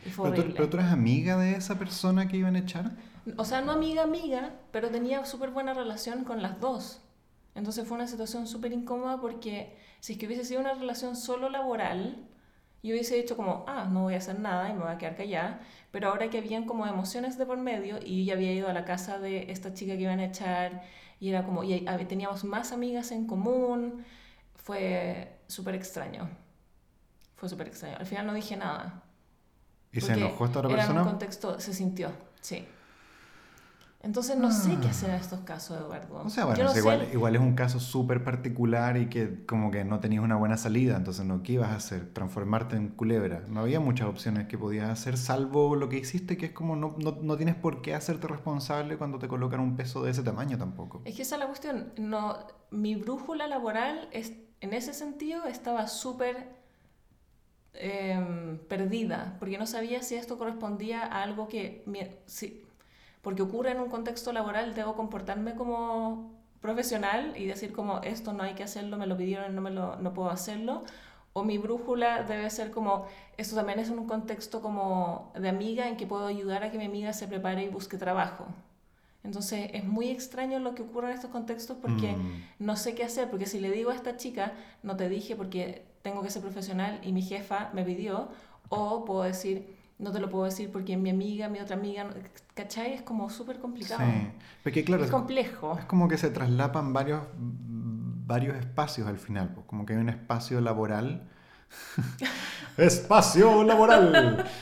[0.05, 2.91] Y fue Pero tú, pero tú eres amiga de esa persona que iban a echar.
[3.37, 7.01] O sea, no amiga, amiga, pero tenía súper buena relación con las dos.
[7.55, 11.49] Entonces fue una situación súper incómoda porque si es que hubiese sido una relación solo
[11.49, 12.27] laboral,
[12.89, 15.15] yo hubiese dicho como, ah, no voy a hacer nada y me voy a quedar
[15.15, 15.61] callada.
[15.91, 18.73] Pero ahora que habían como emociones de por medio y yo ya había ido a
[18.73, 20.83] la casa de esta chica que iban a echar
[21.19, 24.03] y era como, y teníamos más amigas en común,
[24.55, 26.29] fue súper extraño.
[27.35, 27.97] Fue súper extraño.
[27.99, 29.03] Al final no dije nada.
[29.91, 31.03] ¿Y se enojó esta otra era en un persona?
[31.03, 32.67] contexto, se sintió, sí.
[34.03, 36.19] Entonces no sé qué hacer en estos casos, Eduardo.
[36.19, 36.23] Ah.
[36.25, 39.07] O sea, bueno, no o sea, sé- igual, igual es un caso súper particular y
[39.07, 42.13] que como que no tenías una buena salida, entonces no, ¿qué ibas a hacer?
[42.13, 43.45] Transformarte en culebra.
[43.47, 46.95] No había muchas opciones que podías hacer, salvo lo que hiciste, que es como no,
[46.99, 50.57] no, no tienes por qué hacerte responsable cuando te colocan un peso de ese tamaño
[50.57, 51.01] tampoco.
[51.05, 51.93] Es que esa es la cuestión.
[51.97, 52.37] No,
[52.71, 56.49] mi brújula laboral es, en ese sentido estaba súper
[57.73, 61.83] em, perdida, porque no sabía si esto correspondía a algo que...
[62.25, 62.62] si-
[63.23, 66.31] porque ocurre en un contexto laboral, debo comportarme como
[66.61, 69.95] profesional y decir como esto no hay que hacerlo, me lo pidieron, no, me lo,
[69.95, 70.83] no puedo hacerlo.
[71.33, 73.07] O mi brújula debe ser como,
[73.37, 76.77] esto también es en un contexto como de amiga en que puedo ayudar a que
[76.77, 78.45] mi amiga se prepare y busque trabajo.
[79.23, 82.43] Entonces es muy extraño lo que ocurre en estos contextos porque Mm.
[82.59, 84.51] no sé qué hacer, porque si le digo a esta chica,
[84.83, 88.27] no te dije porque tengo que ser profesional y mi jefa me pidió,
[88.69, 92.09] o puedo decir, no te lo puedo decir porque mi amiga, mi otra amiga,
[92.53, 92.93] ¿cachai?
[92.93, 94.01] Es como súper complicado.
[94.03, 94.27] Sí,
[94.63, 95.77] porque claro, es es, complejo.
[95.79, 100.09] es como que se traslapan varios, varios espacios al final, pues, como que hay un
[100.09, 101.29] espacio laboral.
[102.77, 104.45] ¡Espacio laboral!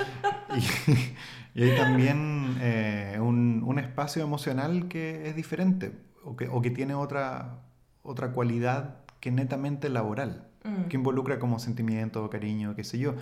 [1.55, 6.61] Y, y hay también eh, un, un espacio emocional que es diferente o que, o
[6.61, 7.59] que tiene otra,
[8.03, 10.89] otra cualidad que netamente laboral, Mm.
[10.89, 13.15] que involucra como sentimiento, cariño, qué sé yo.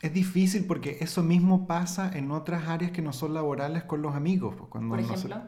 [0.00, 4.14] Es difícil porque eso mismo pasa en otras áreas que no son laborales con los
[4.14, 4.54] amigos.
[4.56, 5.42] pues, Cuando Por no se- ejemplo.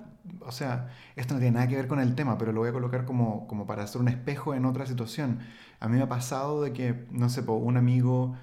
[0.44, 2.72] o sea, esto no tiene nada que ver con el tema, pero lo voy a
[2.72, 5.38] colocar como, como para hacer un espejo en otra situación.
[5.78, 8.34] A mí me ha pasado de que, no sé, po, un amigo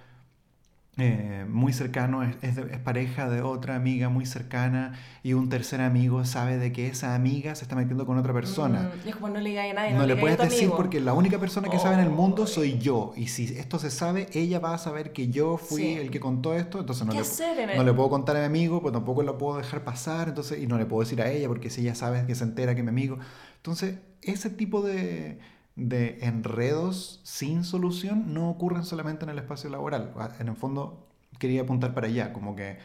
[1.00, 5.80] eh, muy cercano es, es es pareja de otra amiga muy cercana y un tercer
[5.82, 8.92] amigo sabe de que esa amiga se está metiendo con otra persona.
[9.06, 10.60] Mm, es como no le digáis a nadie, No, le digáis a puedes tu decir
[10.64, 10.78] amigo.
[10.78, 12.48] porque la única persona que sabe en el mundo Oh.
[12.48, 13.14] soy yo.
[13.16, 15.94] Y si esto se sabe, ella va a saber que yo fui Sí.
[15.94, 16.80] el que contó esto.
[16.80, 17.22] Entonces no ¿Qué
[17.68, 20.30] le, no le puedo contar a mi amigo, pues tampoco lo puedo dejar pasar.
[20.30, 22.74] Entonces, y no le puedo decir a ella porque si ella sabe que se entera
[22.74, 23.20] que mi amigo.
[23.58, 25.38] Entonces, ese tipo de,
[25.78, 30.14] de enredos sin solución no ocurren solamente en el espacio laboral.
[30.40, 31.08] En el fondo,
[31.40, 32.80] quería apuntar para allá, como que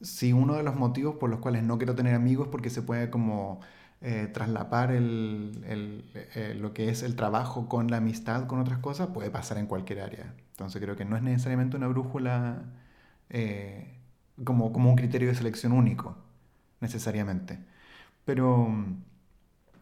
[0.00, 2.82] si uno de los motivos por los cuales no quiero tener amigos es porque se
[2.82, 3.60] puede como
[4.02, 8.78] eh, traslapar el, el- eh, lo que es el trabajo con la amistad, con otras
[8.80, 10.34] cosas, puede pasar en cualquier área.
[10.52, 12.64] Entonces creo que no es necesariamente una brújula
[13.30, 13.98] eh,
[14.44, 16.16] como, como un criterio de selección único,
[16.80, 17.58] necesariamente.
[18.24, 19.02] Pero, mm,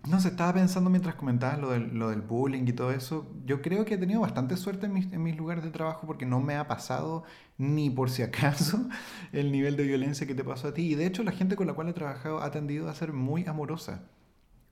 [0.09, 3.27] no sé, estaba pensando mientras comentabas lo del, lo del bullying y todo eso.
[3.47, 6.27] Yo creo que he tenido bastante suerte en mis, en mis lugares de trabajo porque
[6.27, 7.25] no me ha pasado
[7.57, 8.88] ni por si acaso
[9.33, 10.93] el nivel de violencia que te pasó a ti.
[10.93, 13.47] Y de hecho la gente con la cual he trabajado ha tendido a ser muy
[13.47, 14.03] amorosa.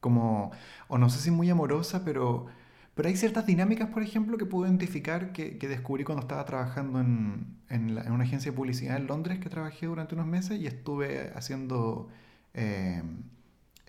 [0.01, 0.53] Como,
[0.89, 2.47] o no sé si muy amorosa, pero,
[2.95, 7.01] pero hay ciertas dinámicas, por ejemplo, que puedo identificar que, que descubrí cuando estaba trabajando
[7.01, 11.33] en, en una agencia de publicidad en Londres que trabajé durante unos meses y estuve
[11.37, 12.09] haciendo...
[12.55, 13.03] eh,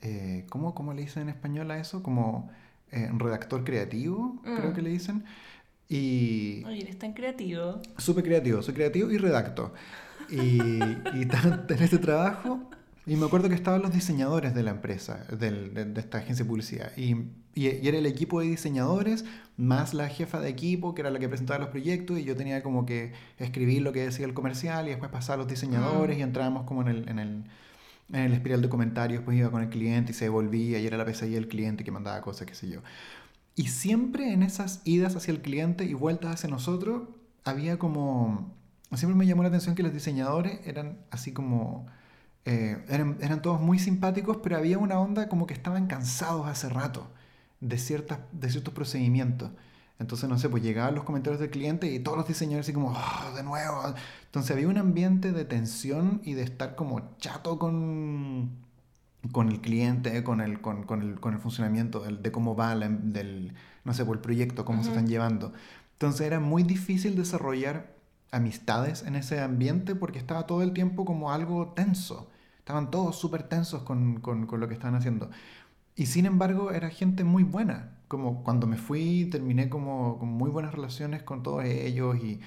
[0.04, 2.04] eh, ¿cómo, cómo le dicen en español a eso?
[2.04, 2.50] Como
[2.92, 4.74] eh, redactor creativo, creo Mm.
[4.76, 5.24] que le dicen.
[5.90, 7.80] Y Oye, eres tan creativo.
[7.98, 9.74] súper creativo, soy creativo y redacto.
[10.30, 11.28] Y, y
[11.70, 12.70] en este trabajo,
[13.06, 16.46] y me acuerdo que estaban los diseñadores de la empresa, del- de, de esta agencia
[16.46, 16.92] de publicidad.
[16.98, 17.16] Y,
[17.56, 19.26] y, y era el equipo de diseñadores
[19.58, 22.64] más la jefa de equipo, que era la que presentaba los proyectos, y yo tenía
[22.64, 26.20] como que escribir lo que decía el comercial y después pasar a los diseñadores Mm.
[26.20, 27.44] y entrábamos como en el, en el,
[28.10, 30.98] en el espiral de comentarios, pues iba con el cliente y se devolvía y era
[30.98, 32.82] la pesadilla del cliente que mandaba cosas, qué sé yo.
[33.56, 37.04] Y siempre en esas idas hacia el cliente y vueltas hacia nosotros,
[37.44, 38.56] había como...
[38.96, 41.88] Siempre me llamó la atención que los diseñadores eran así como...
[42.46, 46.68] Eh, eran, eran, todos muy simpáticos, pero había una onda como que estaban cansados hace
[46.68, 47.10] rato
[47.62, 49.52] de, ciertas, de ciertos procedimientos.
[50.00, 52.92] Entonces, no sé, pues llegaban los comentarios del cliente y todos los diseñadores así como,
[52.92, 53.82] oh, de nuevo.
[54.26, 58.52] Entonces había un ambiente de tensión y de estar como chato con,
[59.32, 63.54] con el cliente, con el, con, con el, con el funcionamiento, de cómo va del,
[63.84, 65.54] no sé, por pues, el proyecto, cómo se están llevando.
[65.94, 67.96] Entonces era muy difícil desarrollar
[68.32, 72.30] amistades en ese ambiente porque estaba todo el tiempo como algo tenso.
[72.58, 75.30] Estaban todos súper tensos con, con, con lo que estaban haciendo.
[75.96, 80.50] Y sin embargo era gente muy buena como cuando me fui terminé como con muy
[80.52, 82.40] buenas relaciones con todos ellos y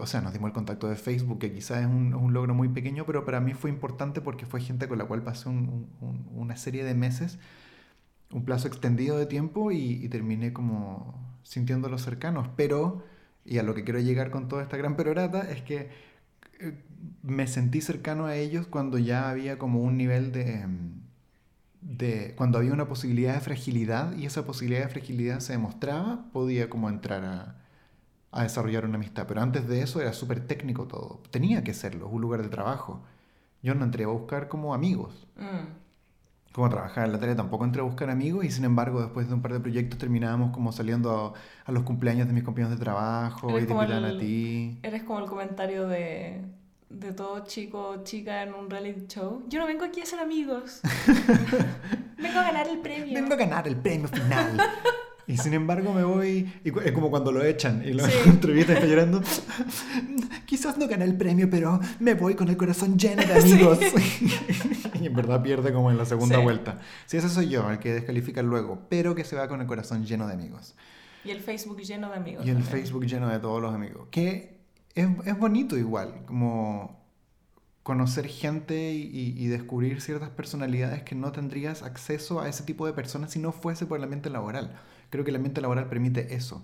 [0.00, 2.68] o sea, nos dimos el contacto de Facebook, que quizás es un, un, logro muy
[2.68, 5.88] pequeño, pero para mí fue importante porque fue gente con la cual pasé un,
[6.34, 7.38] una serie de meses,
[8.32, 12.48] un plazo extendido de tiempo y, terminé como sintiéndolos cercanos.
[12.56, 13.04] Pero,
[13.44, 15.90] y a lo que quiero llegar con toda esta gran perorata, es que
[16.60, 16.74] eh,
[17.22, 20.66] me sentí cercano a ellos cuando ya había como un nivel de
[21.82, 26.70] de cuando había una posibilidad de fragilidad y esa posibilidad de fragilidad se demostraba, podía
[26.70, 27.56] como entrar a,
[28.32, 29.26] a desarrollar una amistad.
[29.28, 31.22] Pero antes de eso era súper técnico todo.
[31.30, 33.02] Tenía que serlo, un lugar de trabajo.
[33.62, 35.28] Yo no entré a buscar como amigos.
[35.36, 35.82] Mm.
[36.52, 39.34] Como trabajar en la tele tampoco entré a buscar amigos y sin embargo después de
[39.34, 43.58] un par de proyectos terminábamos como saliendo a, los cumpleaños de mis compañeros de trabajo
[43.58, 44.78] y te invitan a ti.
[44.82, 46.42] Eres como el comentario de
[46.92, 49.42] de todo chico chica en un reality show.
[49.48, 50.80] Yo no vengo aquí a ser amigos.
[52.18, 53.14] vengo a ganar el premio.
[53.14, 54.60] Vengo a ganar el premio final.
[55.26, 58.78] Y sin embargo me voy, y es como cuando lo echan y lo entrevistan y
[58.78, 59.22] está llorando.
[60.46, 63.78] Quizás no gané el premio, pero me voy con el corazón lleno de amigos.
[65.00, 66.78] y en verdad pierde como en la segunda vuelta.
[67.06, 70.04] Sí, ese soy yo, el que descalifica luego, pero que se va con el corazón
[70.04, 70.74] lleno de amigos.
[71.24, 72.44] Y el Facebook lleno de amigos.
[72.44, 74.08] Y el Facebook lleno de todos los amigos.
[74.10, 74.61] Que
[74.94, 77.00] es, es bonito igual, como
[77.82, 82.92] conocer gente y, y, descubrir ciertas personalidades que no tendrías acceso a ese tipo de
[82.92, 84.76] personas si no fuese por el ambiente laboral.
[85.10, 86.62] Creo que el ambiente laboral permite eso,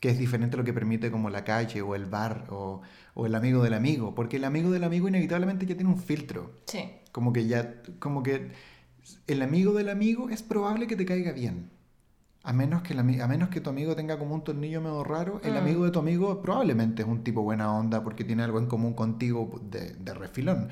[0.00, 2.80] que es diferente a lo que permite como la calle o el bar o,
[3.14, 6.52] o, el amigo del amigo, porque el amigo del amigo inevitablemente ya tiene un filtro.
[6.64, 6.90] Sí.
[7.12, 8.48] Como que ya, como que
[9.26, 11.70] el amigo del amigo es probable que te caiga bien.
[12.48, 15.52] A menos, que a menos que tu amigo tenga como un tornillo medio raro, el
[15.52, 15.56] mm.
[15.58, 18.94] amigo de tu amigo probablemente es un tipo buena onda porque tiene algo en común
[18.94, 20.70] contigo de, de refilón.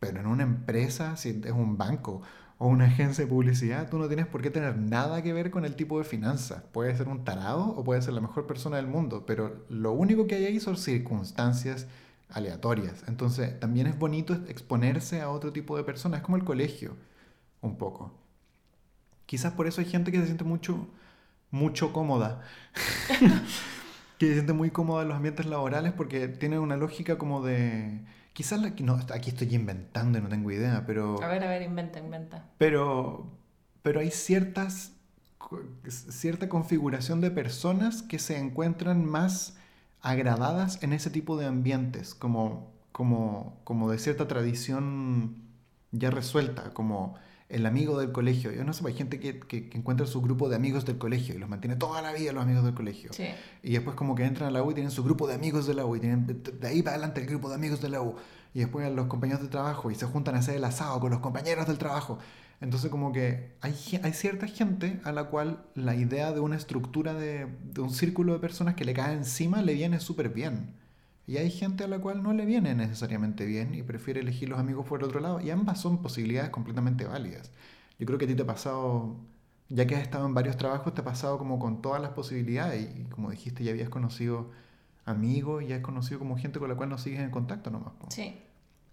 [0.00, 2.22] Pero en una empresa, si es un banco
[2.56, 5.66] o una agencia de publicidad, tú no tienes por qué tener nada que ver con
[5.66, 6.62] el tipo de finanzas.
[6.72, 10.26] Puede ser un tarado o puede ser la mejor persona del mundo, pero lo único
[10.26, 11.88] que hay ahí son circunstancias
[12.30, 13.04] aleatorias.
[13.06, 16.96] Entonces, también es bonito exponerse a otro tipo de personas, es como el colegio,
[17.60, 18.14] un poco.
[19.26, 20.88] Quizás por eso hay gente que se siente mucho
[21.50, 22.42] mucho cómoda.
[24.18, 28.00] que se siente muy cómoda en los ambientes laborales porque tiene una lógica como de...
[28.32, 31.22] Quizás no, aquí estoy inventando y no tengo idea, pero...
[31.22, 32.44] A ver, a ver, inventa, inventa.
[32.58, 33.26] Pero,
[33.82, 34.92] pero hay ciertas,
[35.88, 39.56] cierta configuración de personas que se encuentran más
[40.00, 45.42] agradadas en ese tipo de ambientes, como, como, como de cierta tradición
[45.90, 47.16] ya resuelta, como
[47.48, 48.52] el amigo del colegio.
[48.52, 51.38] Yo no sé, hay gente que, que, encuentra su grupo de amigos del colegio y
[51.38, 53.12] los mantiene toda la vida los amigos del colegio.
[53.12, 53.26] Sí.
[53.62, 55.74] Y después como que entran a la U y tienen su grupo de amigos de
[55.74, 58.16] la U y tienen de ahí para adelante el grupo de amigos de la U.
[58.54, 61.10] Y después a los compañeros de trabajo y se juntan a hacer el asado con
[61.10, 62.18] los compañeros del trabajo.
[62.60, 67.14] Entonces como que hay, hay cierta gente a la cual la idea de una estructura
[67.14, 70.74] de, de un círculo de personas que le cae encima le viene súper bien.
[71.28, 74.58] Y hay gente a la cual no le viene necesariamente bien y prefiere elegir los
[74.58, 75.42] amigos por el otro lado.
[75.42, 77.50] Y ambas son posibilidades completamente válidas.
[77.98, 79.14] Yo creo que a ti te ha pasado,
[79.68, 82.96] ya que has estado en varios trabajos, te ha pasado como con todas las posibilidades.
[82.96, 84.50] Y como dijiste, ya habías conocido
[85.04, 87.92] amigos y ya has conocido como gente con la cual no sigues en contacto nomás.
[88.08, 88.34] Sí,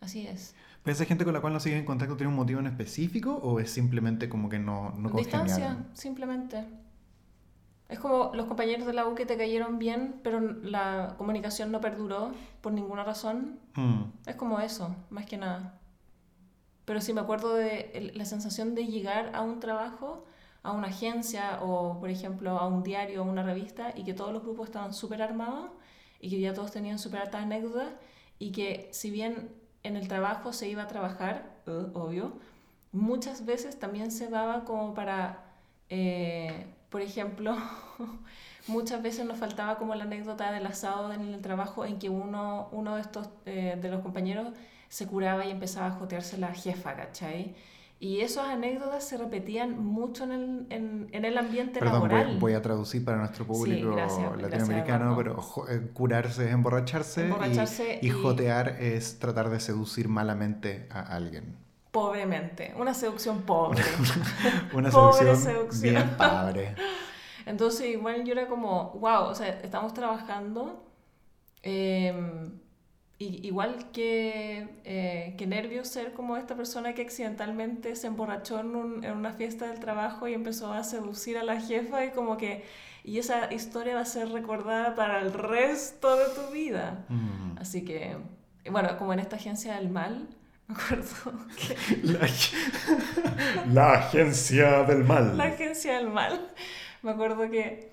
[0.01, 0.55] así es.
[0.83, 3.33] ¿Pero esa gente con la cual no sigues en contacto tiene un motivo en específico
[3.33, 6.65] o es simplemente como que no, no Distancia, simplemente.
[7.87, 11.81] Es como los compañeros de la U que te cayeron bien, pero la comunicación no
[11.81, 13.59] perduró por ninguna razón.
[13.75, 14.03] Mm.
[14.25, 15.79] Es como eso, más que nada.
[16.85, 20.25] Pero sí me acuerdo de la sensación de llegar a un trabajo,
[20.63, 24.33] a una agencia o, por ejemplo, a un diario o una revista y que todos
[24.33, 25.69] los grupos estaban súper armados
[26.19, 27.89] y que ya todos tenían súper altas anécdotas
[28.39, 29.51] y que si bien
[29.83, 32.33] en el trabajo se iba a trabajar, uh, obvio,
[32.91, 35.43] muchas veces también se daba como para...
[35.89, 37.57] Eh, por ejemplo,
[38.67, 42.69] muchas veces nos faltaba como la anécdota del asado en el trabajo en que uno,
[42.71, 44.53] uno de estos eh, de los compañeros
[44.87, 47.53] se curaba y empezaba a jotearse la jefa, ¿cachai?
[47.99, 52.27] Y esas anécdotas se repetían mucho en el, en, en el ambiente Perdón, laboral.
[52.27, 56.53] Voy, voy, a traducir para nuestro público sí, gracias, latinoamericano, gracias, pero eh, curarse es
[56.53, 61.64] emborracharse, emborracharse y, y, y, jotear es tratar de seducir malamente a alguien.
[61.95, 63.81] Pobremente, una seducción pobre.
[64.73, 66.75] una pobre seducción, seducción bien pobre.
[67.45, 70.83] Entonces igual yo era como, wow, o sea, estamos trabajando.
[71.63, 72.13] Eh,
[73.17, 78.75] y, igual que, eh, que nervios ser como esta persona que accidentalmente se emborrachó en,
[78.75, 82.35] un, en, una fiesta del trabajo y empezó a seducir a la jefa y como
[82.35, 82.65] que...
[83.05, 87.05] Y esa historia va a ser recordada para el resto de tu vida.
[87.07, 87.57] Mm.
[87.57, 88.17] Así que,
[88.69, 90.27] bueno, como en esta agencia del mal,
[90.67, 91.97] me acuerdo que...
[92.03, 92.27] La,
[93.73, 95.37] la agencia del mal.
[95.37, 96.53] La agencia del mal.
[97.01, 97.91] Me acuerdo que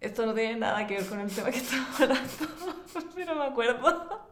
[0.00, 2.30] esto no tiene nada que ver con el tema que estamos hablando,
[3.14, 4.28] pero me acuerdo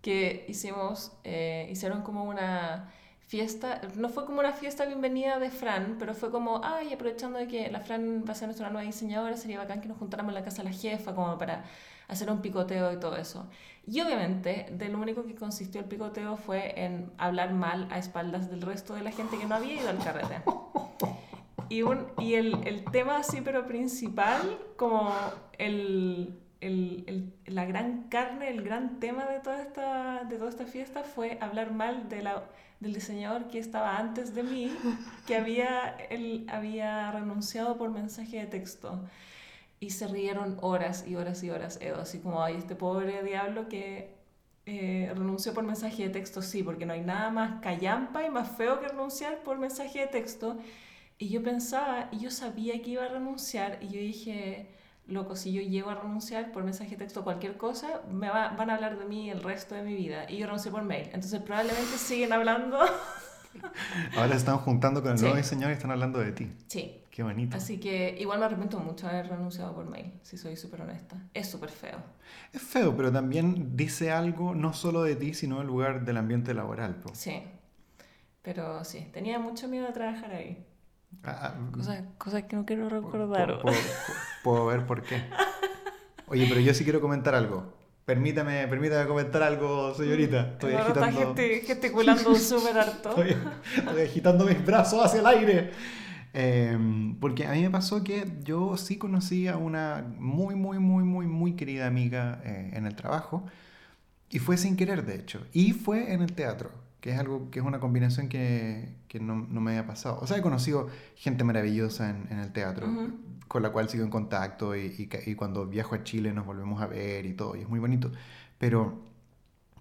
[0.00, 2.90] que hicimos, eh, hicieron como una
[3.28, 7.46] fiesta, no fue como una fiesta bienvenida de Fran, pero fue como, ay, aprovechando de
[7.46, 10.34] que la Fran va a ser nuestra nueva diseñadora, sería bacán que nos juntáramos en
[10.34, 11.64] la casa de la jefa, como para
[12.12, 13.48] hacer un picoteo y todo eso.
[13.86, 18.48] Y obviamente, de lo único que consistió el picoteo fue en hablar mal a espaldas
[18.48, 20.42] del resto de la gente que no había ido al carrete.
[21.68, 25.10] Y, un, y el, el, tema así, pero principal, como
[25.58, 31.02] el, el, la gran carne, el gran tema de toda esta, de toda esta fiesta
[31.02, 32.22] fue hablar mal de
[32.80, 34.76] del diseñador que estaba antes de mí,
[35.26, 39.00] que había, él había renunciado por mensaje de texto.
[39.82, 43.68] Y se rieron horas y horas y horas, Edo, así como, ay, este pobre diablo
[43.68, 44.14] que
[44.64, 48.56] eh, renunció por mensaje de texto, sí, porque no hay nada más callampa y más
[48.56, 50.56] feo que renunciar por mensaje de texto.
[51.18, 54.70] Y yo pensaba, y yo sabía que iba a renunciar, y yo dije,
[55.08, 58.70] loco, si yo llego a renunciar por mensaje de texto cualquier cosa, me va, van
[58.70, 60.30] a hablar de mí el resto de mi vida.
[60.30, 61.06] Y yo renuncié por mail.
[61.06, 62.78] Entonces probablemente siguen hablando.
[64.16, 65.24] Ahora se están juntando con el sí.
[65.24, 66.52] nuevo diseñador y están hablando de ti.
[66.68, 67.01] Sí.
[67.12, 67.58] Qué bonito.
[67.58, 71.14] Así que igual me arrepiento mucho de haber renunciado por mail, si soy súper honesta.
[71.34, 71.98] Es súper feo.
[72.54, 76.54] Es feo, pero también dice algo no solo de ti, sino del lugar del ambiente
[76.54, 76.96] laboral.
[76.96, 77.14] Po.
[77.14, 77.42] Sí.
[78.40, 80.66] Pero sí, tenía mucho miedo de trabajar ahí.
[81.22, 83.60] Ah, cosas, cosas que no quiero recordar.
[83.60, 83.76] Puedo,
[84.42, 85.22] puedo, ver por qué.
[86.28, 87.74] Oye, pero yo sí quiero comentar algo.
[88.06, 90.52] Permítame, permítame comentar algo, señorita.
[90.52, 91.34] Estoy Ahora agitando...
[91.38, 93.10] Está gesticulando súper harto.
[93.10, 93.36] Estoy,
[93.76, 95.72] estoy, agitando mis brazos hacia el aire.
[96.34, 101.04] Eh, porque a mí me pasó que yo sí conocí a una muy, muy, muy,
[101.04, 103.44] muy, muy querida amiga eh, en el trabajo.
[104.30, 105.46] Y fue sin querer, de hecho.
[105.52, 106.70] Y fue en el teatro
[107.02, 110.20] que es algo que es una combinación que, que no, no, me había pasado.
[110.22, 113.12] O sea, he conocido gente maravillosa en, en el teatro, uh -huh.
[113.48, 116.80] con la cual sigo en contacto y, y, y, cuando viajo a Chile nos volvemos
[116.80, 118.12] a ver y todo, y es muy bonito.
[118.58, 119.02] Pero,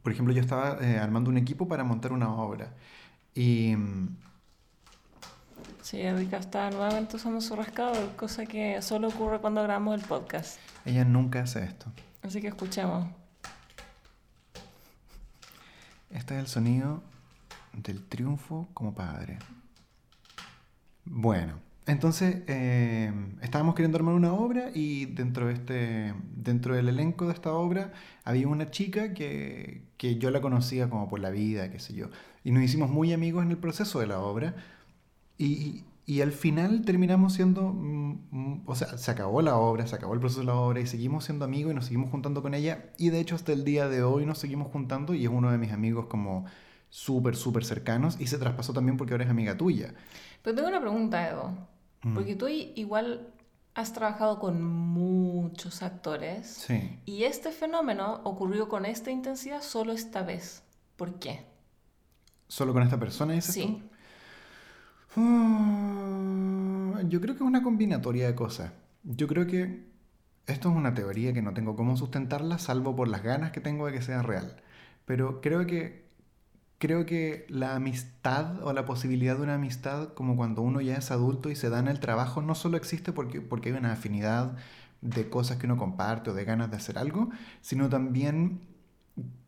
[0.01, 2.73] por ejemplo, yo estaba eh, armando un equipo para montar una obra
[3.35, 3.75] y...
[5.81, 10.59] Sí, Erika está nuevamente usando su rascador, cosa que solo ocurre cuando grabamos el podcast.
[10.85, 11.87] Ella nunca hace esto.
[12.21, 13.07] Así que escuchemos.
[16.11, 17.01] Este es el sonido
[17.73, 19.39] del triunfo como padre.
[21.03, 21.53] Bueno,
[21.87, 27.33] entonces eh, estábamos queriendo armar una obra y dentro, de este, dentro del elenco de
[27.33, 27.91] esta obra
[28.23, 32.09] había una chica que, que yo la conocía como por la vida, qué sé yo.
[32.43, 34.55] Y nos hicimos muy amigos en el proceso de la obra.
[35.41, 40.13] Y, y al final terminamos siendo, mm, o sea, se acabó la obra, se acabó
[40.13, 42.91] el proceso de la obra y seguimos siendo amigos y nos seguimos juntando con ella.
[42.97, 45.57] Y de hecho hasta el día de hoy nos seguimos juntando y es uno de
[45.57, 46.45] mis amigos como
[46.89, 49.93] súper, súper cercanos y se traspasó también porque ahora es amiga tuya.
[50.43, 51.53] Pero tengo una pregunta, Edo.
[52.03, 52.13] Mm.
[52.13, 53.27] Porque tú igual
[53.73, 56.47] has trabajado con muchos actores.
[56.47, 56.99] Sí.
[57.05, 60.63] Y este fenómeno ocurrió con esta intensidad solo esta vez.
[60.97, 61.45] ¿Por qué?
[62.47, 63.61] ¿Solo con esta persona, dices Sí.
[63.61, 63.90] tú?
[65.15, 68.71] Uh, yo creo que es una combinatoria de cosas.
[69.03, 69.85] Yo creo que
[70.47, 73.87] esto es una teoría que no tengo cómo sustentarla, salvo por las ganas que tengo
[73.87, 74.57] de que sea real.
[75.05, 76.09] Pero creo que
[76.79, 81.11] creo que la amistad o la posibilidad de una amistad, como cuando uno ya es
[81.11, 84.57] adulto y se da en el trabajo, no solo existe porque, porque hay una afinidad
[85.01, 87.29] de cosas que uno comparte o de ganas de hacer algo,
[87.61, 88.61] sino también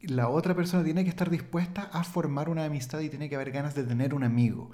[0.01, 3.51] la otra persona tiene que estar dispuesta a formar una amistad y tiene que haber
[3.51, 4.71] ganas de tener un amigo.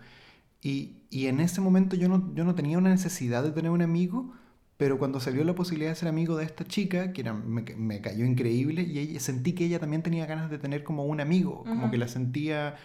[0.62, 3.82] Y, y, en ese momento yo no, yo no tenía una necesidad de tener un
[3.82, 4.34] amigo,
[4.78, 8.02] pero cuando salió la posibilidad de ser amigo de esta chica, que era, me, me,
[8.02, 11.62] cayó increíble, y ella, sentí que ella también tenía ganas de tener como un amigo,
[11.62, 11.70] uh -huh.
[11.70, 12.76] como que la sentía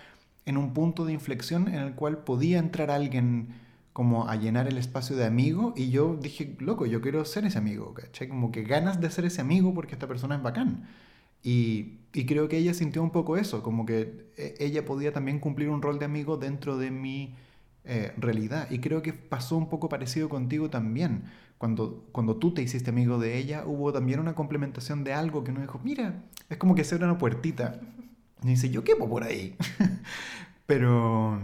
[0.46, 3.54] en un punto de inflexión en el cual podía entrar alguien
[3.92, 7.58] como a llenar el espacio de amigo, y yo dije, loco, yo quiero ser ese
[7.58, 8.28] amigo, ¿cachai?
[8.28, 10.88] Como que ganas de ser ese amigo porque esta persona es bacán.
[11.44, 15.38] Y, y, creo que ella sintió un poco eso, como que eh, ella podía también
[15.38, 17.36] cumplir un rol de amigo dentro de mi
[17.84, 18.70] eh, realidad.
[18.70, 21.24] Y creo que pasó un poco parecido contigo también.
[21.58, 25.50] Cuando, cuando tú te hiciste amigo de ella, hubo también una complementación de algo que
[25.50, 27.80] uno dijo, mira, es como que se abre una puertita.
[28.42, 29.56] Y dice, yo quepo por ahí.
[30.66, 31.38] Pero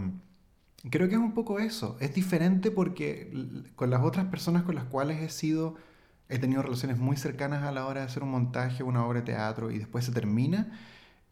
[0.89, 1.97] creo que es un poco eso.
[1.99, 3.31] Es diferente porque
[3.75, 5.77] con las otras personas con las cuales he sido
[6.31, 9.25] he tenido relaciones muy cercanas a la hora de hacer un montaje, una obra de
[9.25, 10.71] teatro y después se termina.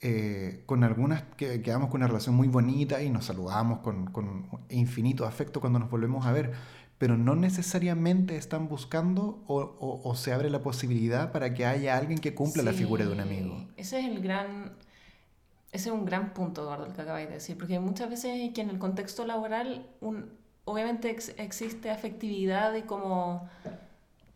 [0.02, 4.46] Eh, con algunas que quedamos con una relación muy bonita y nos saludamos con, con,
[4.70, 6.54] infinito afecto cuando nos volvemos a ver,
[6.98, 12.20] pero no necesariamente están buscando o, o, se abre la posibilidad para que haya alguien
[12.20, 13.68] que cumpla la figura de un amigo.
[13.76, 14.72] Ese es el gran,
[15.74, 18.62] ese es un gran punto, Eduardo, el que acabáis de decir, porque muchas veces que
[18.62, 20.30] en el contexto laboral un,
[20.64, 23.50] obviamente existe afectividad y como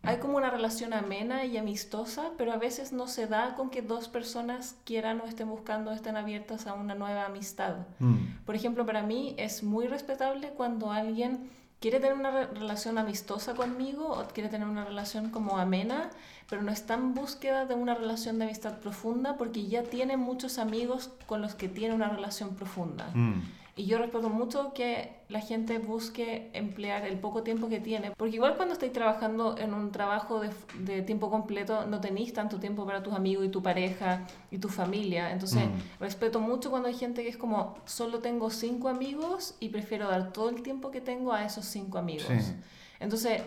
[0.04, 3.82] hay como una relación amena y amistosa, pero a veces no se da con que
[3.82, 7.76] dos personas quieran o estén buscando o estén abiertas a una nueva amistad.
[7.98, 8.44] Mm.
[8.44, 11.50] Por ejemplo, para mí es muy respetable cuando alguien
[11.80, 16.10] quiere tener una relación amistosa conmigo o quiere tener una relación como amena,
[16.48, 20.58] pero no está en búsqueda de una relación de amistad profunda porque ya tiene muchos
[20.58, 23.10] amigos con los que tiene una relación profunda.
[23.12, 23.42] Mm.
[23.76, 28.36] Y yo respeto mucho que la gente busque emplear el poco tiempo que tiene, porque
[28.36, 32.86] igual cuando estáis trabajando en un trabajo de, de, tiempo completo, no tenéis tanto tiempo
[32.86, 35.32] para tus amigos y tu pareja y tu familia.
[35.32, 36.00] Entonces, mm.
[36.00, 40.32] respeto mucho cuando hay gente que es como, solo tengo cinco amigos y prefiero dar
[40.32, 42.28] todo el tiempo que tengo a esos cinco amigos.
[43.00, 43.42] Entonces,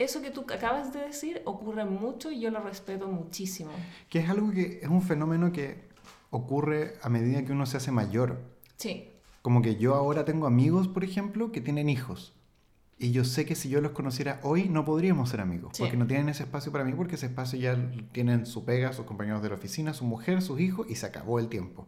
[0.00, 3.70] eso que tú acabas de decir ocurre mucho y yo lo respeto muchísimo.
[4.08, 5.90] Que es algo que es un fenómeno que
[6.30, 8.40] ocurre a medida que uno se hace mayor.
[8.76, 9.09] Sí.
[9.42, 12.34] Como que yo ahora tengo amigos, por ejemplo, que tienen hijos.
[12.98, 16.06] Y yo sé que si yo los conociera hoy no podríamos ser amigos, porque no
[16.06, 17.74] tienen ese espacio para mí, porque ese espacio ya
[18.12, 21.38] tienen su pega, sus compañeros de la oficina, su mujer, sus hijos, y se acabó
[21.38, 21.86] el tiempo.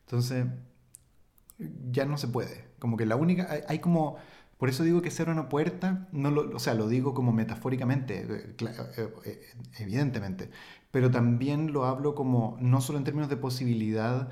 [0.00, 0.46] Entonces,
[1.92, 2.64] ya no se puede.
[2.80, 4.16] Como que la única, hay, como,
[4.58, 8.26] por eso digo que ser una puerta, no lo, o sea, lo digo como metafóricamente,
[8.28, 8.54] eh,
[8.96, 9.40] eh, eh,
[9.78, 10.50] evidentemente,
[10.90, 14.28] pero también lo hablo como, no solo en términos de posibilidad,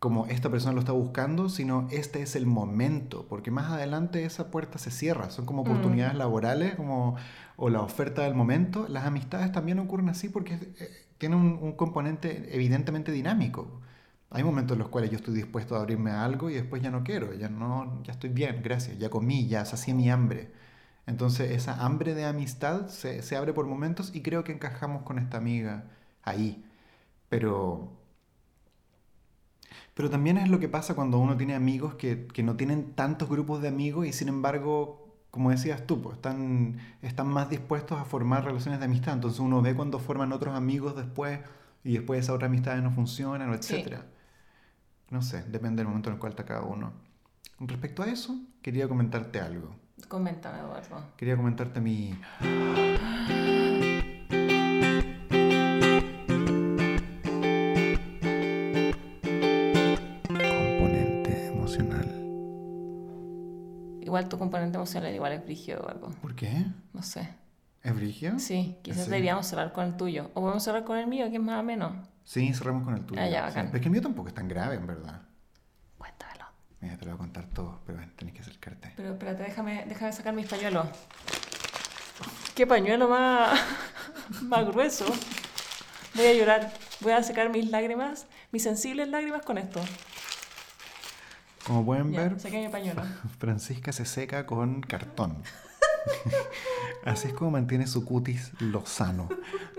[0.00, 4.50] como esta persona lo está buscando, sino este es el momento, porque más adelante esa
[4.50, 5.66] puerta se cierra, son como mm.
[5.68, 7.16] oportunidades laborales como,
[7.56, 8.88] o la oferta del momento.
[8.88, 13.82] Las amistades también ocurren así porque eh, tienen un, componente evidentemente dinámico.
[14.30, 16.90] Hay momentos en los cuales yo estoy dispuesto a abrirme a algo y después ya
[16.90, 20.52] no quiero, ya no, ya estoy bien, gracias, ya comí, ya sacié mi hambre.
[21.06, 25.18] Entonces esa hambre de amistad se, se abre por momentos y creo que encajamos con
[25.18, 25.90] esta amiga
[26.22, 26.64] ahí.
[27.28, 27.99] Pero
[30.00, 33.28] pero también es lo que pasa cuando uno tiene amigos que, que no tienen tantos
[33.28, 38.06] grupos de amigos y sin embargo, como decías tú, pues, están, están más dispuestos a
[38.06, 39.12] formar relaciones de amistad.
[39.12, 41.40] Entonces uno ve cuando forman otros amigos después
[41.84, 43.98] y después esas otras amistades no funcionan, etc.
[45.10, 46.94] No sé, depende del momento en el cual está cada uno.
[47.58, 49.76] Respecto a eso, quería comentarte algo.
[50.08, 51.12] Coméntame, Eduardo.
[51.18, 52.18] Quería comentarte mi...
[64.30, 66.08] tu componente emocional igual es brigio o algo.
[66.22, 66.64] ¿Por qué?
[66.94, 67.28] No sé.
[67.82, 68.38] ¿Es brigio?
[68.38, 70.30] Sí, quizás deberíamos cerrar con el tuyo.
[70.34, 71.92] O podemos cerrar con el mío, que es más o menos.
[72.24, 73.20] Sí, cerramos con el tuyo.
[73.20, 73.66] Ah, ya, bacán.
[73.66, 75.22] Pero es que el mío tampoco es tan grave, en verdad.
[75.98, 76.46] Cuéntamelo.
[76.80, 78.92] Mira, te lo voy a contar todo, pero tenés que acercarte.
[78.96, 80.86] Pero espérate, déjame, déjame sacar mis pañuelos.
[82.54, 83.58] ¿Qué pañuelo más,
[84.42, 85.06] más grueso?
[86.14, 86.72] Voy a llorar.
[87.00, 89.80] Voy a secar mis lágrimas, mis sensibles lágrimas con esto.
[91.66, 92.36] Como pueden ver,
[92.70, 93.02] pañuelo.
[93.38, 95.42] Francisca se seca con cartón.
[97.04, 99.28] Así es como mantiene su cutis lozano.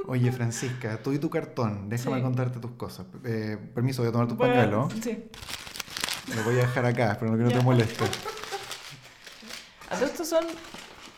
[0.07, 3.05] Oye, Francisca, tú y tu cartón, déjame contarte tus cosas.
[3.23, 4.89] Eh, permiso, voy a tomar tu pañuelo.
[5.01, 5.23] Sí.
[6.35, 8.05] Lo voy a dejar acá, pero no que no te moleste.
[10.03, 10.45] Estos son,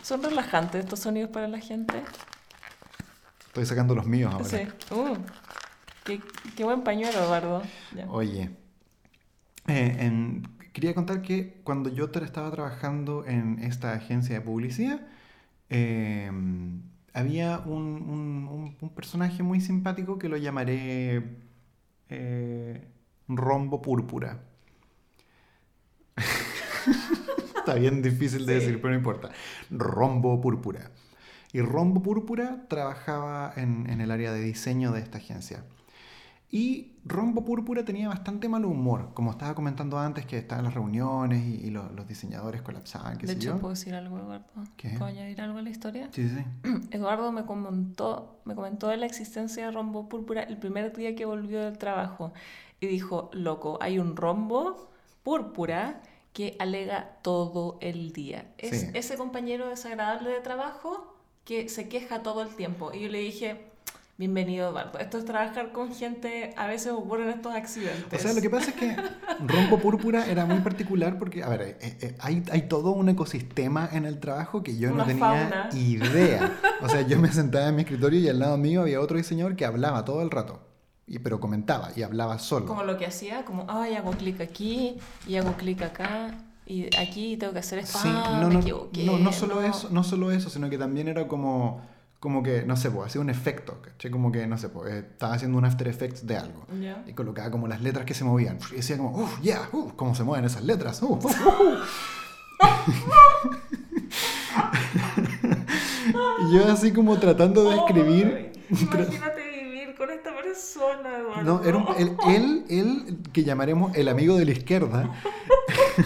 [0.01, 2.03] son relajantes, estos sonidos para la gente.
[3.47, 4.45] Estoy sacando los míos ahora.
[4.45, 4.67] Sí.
[4.91, 5.17] Uh,
[6.03, 6.21] qué,
[6.55, 7.61] qué, buen pañuelo, Eduardo.
[8.09, 8.49] Oye,
[9.67, 10.43] eh, en,
[10.73, 15.01] quería contar que cuando yo estaba trabajando en esta agencia de publicidad,
[15.69, 16.81] em,
[17.13, 21.23] había un, un, personaje muy simpático que lo llamaré
[22.09, 22.87] eh,
[23.27, 24.41] Rombo Púrpura.
[27.57, 29.29] Está bien difícil de decir, pero no importa.
[29.69, 30.91] Rombo Púrpura.
[31.53, 35.63] Y Rombo Púrpura trabajaba en, en, el área de diseño de esta agencia.
[36.55, 41.43] Y Rombo Púrpura tenía bastante mal humor, como estaba comentando antes, que estaban las reuniones
[41.43, 43.59] y, y los, los diseñadores colapsaban, qué De sé hecho, yo.
[43.59, 44.45] ¿puedo decir algo, Eduardo?
[44.77, 44.89] ¿Qué?
[44.89, 46.09] ¿Puedo añadir algo a la historia?
[46.11, 46.45] Sí, sí.
[46.91, 51.25] Eduardo me comentó, me comentó de la existencia de rombo púrpura el primer día que
[51.25, 52.33] volvió del trabajo
[52.79, 54.91] y dijo, loco, hay un rombo
[55.23, 58.45] púrpura que alega todo el día.
[58.59, 58.87] Es Sí.
[58.93, 62.91] ese compañero desagradable de trabajo que se queja todo el tiempo.
[62.93, 63.72] Y yo le dije,
[64.27, 68.21] bienvenido Eduardo, esto es trabajar con gente, a veces ocurren estos O accidentes.
[68.21, 68.95] sea, lo que pasa es que
[69.45, 73.89] Rombo Púrpura era muy particular porque, a ver, eh, eh, hay, hay todo un ecosistema
[73.91, 75.69] en el trabajo que yo no tenía fauna.
[75.73, 76.57] idea.
[76.81, 79.57] O sea, yo me sentaba en mi escritorio y al lado mío había otro diseñador
[79.57, 80.61] que hablaba todo el rato,
[81.05, 82.65] y, pero comentaba y hablaba solo.
[82.65, 87.35] Como lo que hacía, como, ay, hago clic aquí y hago clic acá y aquí
[87.35, 87.97] tengo que hacer esto.
[87.99, 89.03] Sí, ah, no, me no, equivoqué.
[89.03, 89.63] no, no solo no".
[89.67, 91.81] eso, no solo eso, sino que también era como,
[92.23, 94.09] como que, no sé, pues, hacía un efecto, ¿cachai?
[94.09, 96.65] Como que, no sé, pues, eh, estaba haciendo un After Effects de algo.
[96.81, 97.03] Ya.
[97.05, 98.59] Y colocaba como las letras que se movían.
[98.71, 101.01] Y decía como, uff, yeah, uh, cómo se mueven esas letras.
[101.01, 101.79] uh, uh, uh".
[106.49, 108.53] y yo así como tratando de escribir...
[108.69, 111.43] Imagínate vivir con esta persona, Eduardo.
[111.43, 115.11] No, era un- él, él, él, que llamaremos el amigo de la izquierda,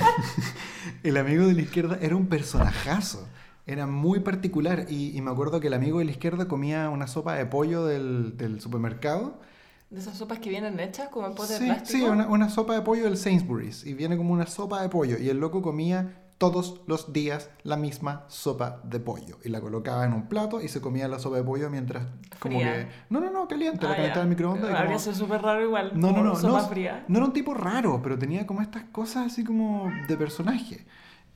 [1.03, 3.27] el amigo de la izquierda era un personajazo,
[3.67, 7.05] era muy particular y, y me acuerdo que el amigo de la izquierda comía una
[7.07, 9.39] sopa de pollo del, del supermercado.
[9.89, 11.99] De esas sopas que vienen hechas como en pote de Sí, plástico.
[11.99, 15.17] sí, una, una sopa de pollo del Sainsbury's y viene como una sopa de pollo
[15.17, 20.05] y el loco comía todos los días la misma sopa de pollo y la colocaba
[20.05, 22.05] en un plato y se comía la sopa de pollo mientras
[22.39, 22.73] como Fría.
[22.73, 25.63] que no no no caliente Ah, la calentaba al microondas Habría como- sido súper raro
[25.63, 25.91] igual.
[25.95, 27.05] no, no, como no, Sopa no, fría.
[27.07, 30.85] no era un tipo raro, pero tenía como estas cosas así como de personaje.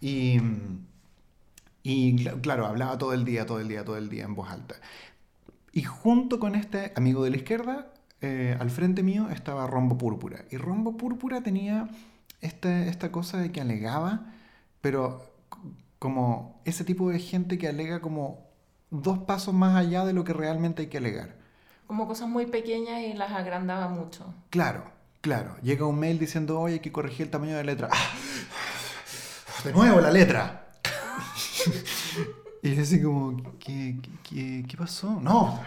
[0.01, 0.39] Y,
[1.84, 4.49] y cl- claro, hablaba todo el día, todo el día, todo el día en voz
[4.49, 4.75] alta.
[5.73, 10.45] Y junto con este amigo de la izquierda, eh, al frente mío estaba Rombo Púrpura.
[10.51, 11.89] Y Rombo Púrpura tenía
[12.41, 14.34] esta, esta cosa de que alegaba,
[14.82, 15.32] pero
[15.99, 18.47] como ese tipo de gente que alega como
[18.89, 21.36] dos pasos más allá de lo que realmente hay que alegar.
[21.88, 24.34] Como cosas muy pequeñas y las agrandaba mucho.
[24.49, 24.84] Claro,
[25.21, 25.55] claro.
[25.61, 27.89] Llega un mail diciendo, oye, hay que corregir el tamaño de la letra.
[27.91, 28.11] ¡Ah!
[29.63, 30.61] De nuevo la letra.
[32.64, 35.20] y yo así como, ¿qué, qué, qué- pasó?
[35.22, 35.59] No.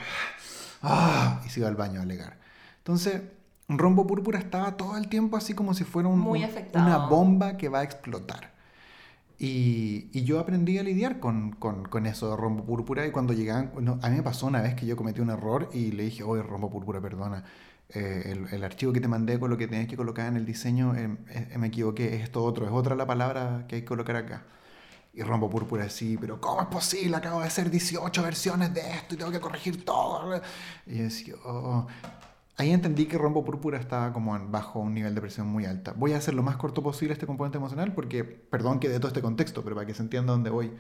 [0.83, 2.39] Ah, y se iba al baño a alegar.
[2.79, 3.23] Entonces,
[3.69, 7.69] Rombo Púrpura estaba todo el tiempo así como si fuera un- Muy una bomba que
[7.69, 8.53] va a explotar.
[9.39, 13.33] Y, y yo aprendí a lidiar con, con, con eso de rombo púrpura y cuando
[13.33, 16.05] llegaban, no, a mí me pasó una vez que yo cometí un error y le
[16.05, 17.45] dije, oye, rombo púrpura, perdona,
[17.89, 20.47] eh, el, el archivo que te mandé con lo que tenías que colocar en el
[20.47, 23.87] diseño, eh, eh, me equivoqué, es esto otro, es otra la palabra que hay que
[23.87, 24.45] colocar acá.
[25.17, 27.17] Y rombo púrpura, sí, pero ¿cómo es posible?
[27.17, 30.41] Acabo de hacer 18 versiones de esto y tengo que corregir todo.
[30.87, 31.87] Y yo decía, oh.
[32.57, 35.93] Ahí entendí que Rombo Púrpura estaba como bajo un nivel de presión muy alta.
[35.97, 39.09] Voy a hacer lo más corto posible este componente emocional porque, perdón que de todo
[39.09, 40.73] este contexto, pero para que se entienda dónde voy.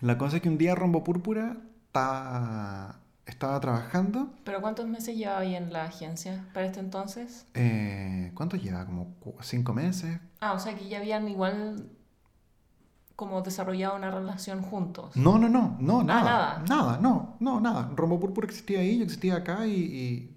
[0.00, 4.32] La cosa es que un día Rombo Púrpura estaba, estaba trabajando.
[4.44, 7.44] ¿Pero cuántos meses llevaba ahí en la agencia para este entonces?
[7.52, 8.86] eh, ¿Cuánto lleva?
[8.86, 10.18] ¿Como cinco meses?
[10.40, 11.90] Ah, o sea que ya habían igual
[13.20, 15.14] como desarrollado una relación juntos.
[15.14, 16.24] No, no, no, no, nada.
[16.24, 16.64] nada.
[16.66, 17.90] Nada, no, no, nada.
[17.94, 20.36] Rombo Púrpura existía ahí, yo existía acá y, y-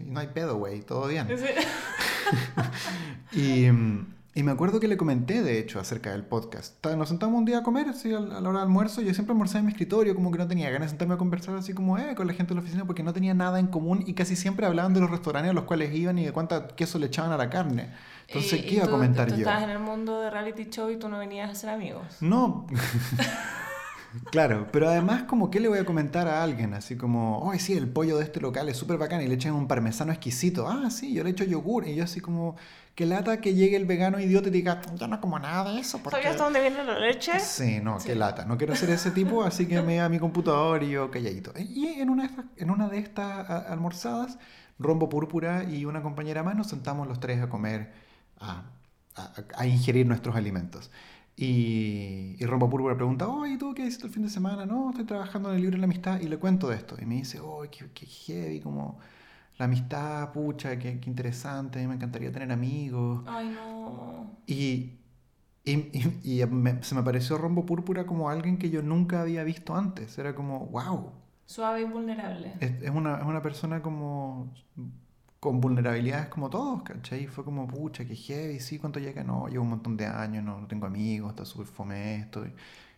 [0.00, 1.28] y no hay pedo, güey, todo bien.
[1.28, 1.44] Sí.
[3.32, 4.06] Y, mm,
[4.36, 6.84] y me acuerdo que le comenté, de hecho, acerca del podcast.
[6.94, 9.00] Nos sentamos un día a comer, así a la hora del almuerzo.
[9.00, 11.56] Yo siempre almorzaba en mi escritorio, como que no tenía ganas de sentarme a conversar
[11.56, 14.04] así como eh, con la gente de la oficina, porque no tenía nada en común
[14.06, 16.98] y casi siempre hablaban de los restaurantes a los cuales iban y de cuánta queso
[16.98, 17.90] le echaban a la carne.
[18.28, 19.38] Entonces, Y- ¿qué iba a tú- comentar tú yo?
[19.40, 22.04] estabas en el mundo de reality show y tú no venías a ser amigos.
[22.20, 22.66] No.
[24.30, 27.72] Claro, pero además como que le voy a comentar a alguien, así como, ay sí,
[27.74, 30.68] el pollo de este local es súper bacán y le echan un parmesano exquisito.
[30.68, 31.86] Ah, sí, yo le echo yogur.
[31.88, 32.56] Y yo así como,
[32.94, 35.98] que lata que llegue el vegano idiota y diga, yo no como nada de eso.
[36.02, 36.16] Porque...
[36.22, 37.38] ¿Sabías dónde viene la leche?
[37.40, 38.08] Sí, no, Sí.
[38.08, 38.44] qué lata.
[38.44, 41.52] No quiero ser ese tipo, así que me a mi computador y yo calladito.
[41.58, 44.38] Y en una de estas, en una de estas almorzadas,
[44.78, 47.92] Rombo Púrpura y una compañera más nos sentamos los tres a comer,
[48.40, 48.64] a,
[49.14, 50.90] a- a ingerir nuestros alimentos.
[51.36, 54.64] Y, y Rombo Púrpura pregunta, oye, ¿tú qué hiciste el fin de semana?
[54.66, 56.96] No, estoy trabajando en el libro de la amistad y le cuento de esto.
[57.00, 58.98] Y me dice, oh, qué, qué heavy, como
[59.58, 63.22] la amistad, pucha, qué, qué interesante, a mí me encantaría tener amigos.
[63.26, 64.30] Ay, no.
[64.46, 64.92] Y,
[65.64, 65.72] y,
[66.24, 69.76] y- y me- se me pareció Rombo Púrpura como alguien que yo nunca había visto
[69.76, 70.18] antes.
[70.18, 71.12] Era como, wow,
[71.46, 72.52] Suave y vulnerable.
[72.60, 74.52] es, es una, es una persona como
[75.46, 77.22] con vulnerabilidades como todos, ¿cachai?
[77.22, 79.22] Y fue como, pucha, qué heavy, sí, ¿cuánto llega?
[79.22, 82.44] No, llevo un montón de años, no, no tengo amigos, está súper fome esto,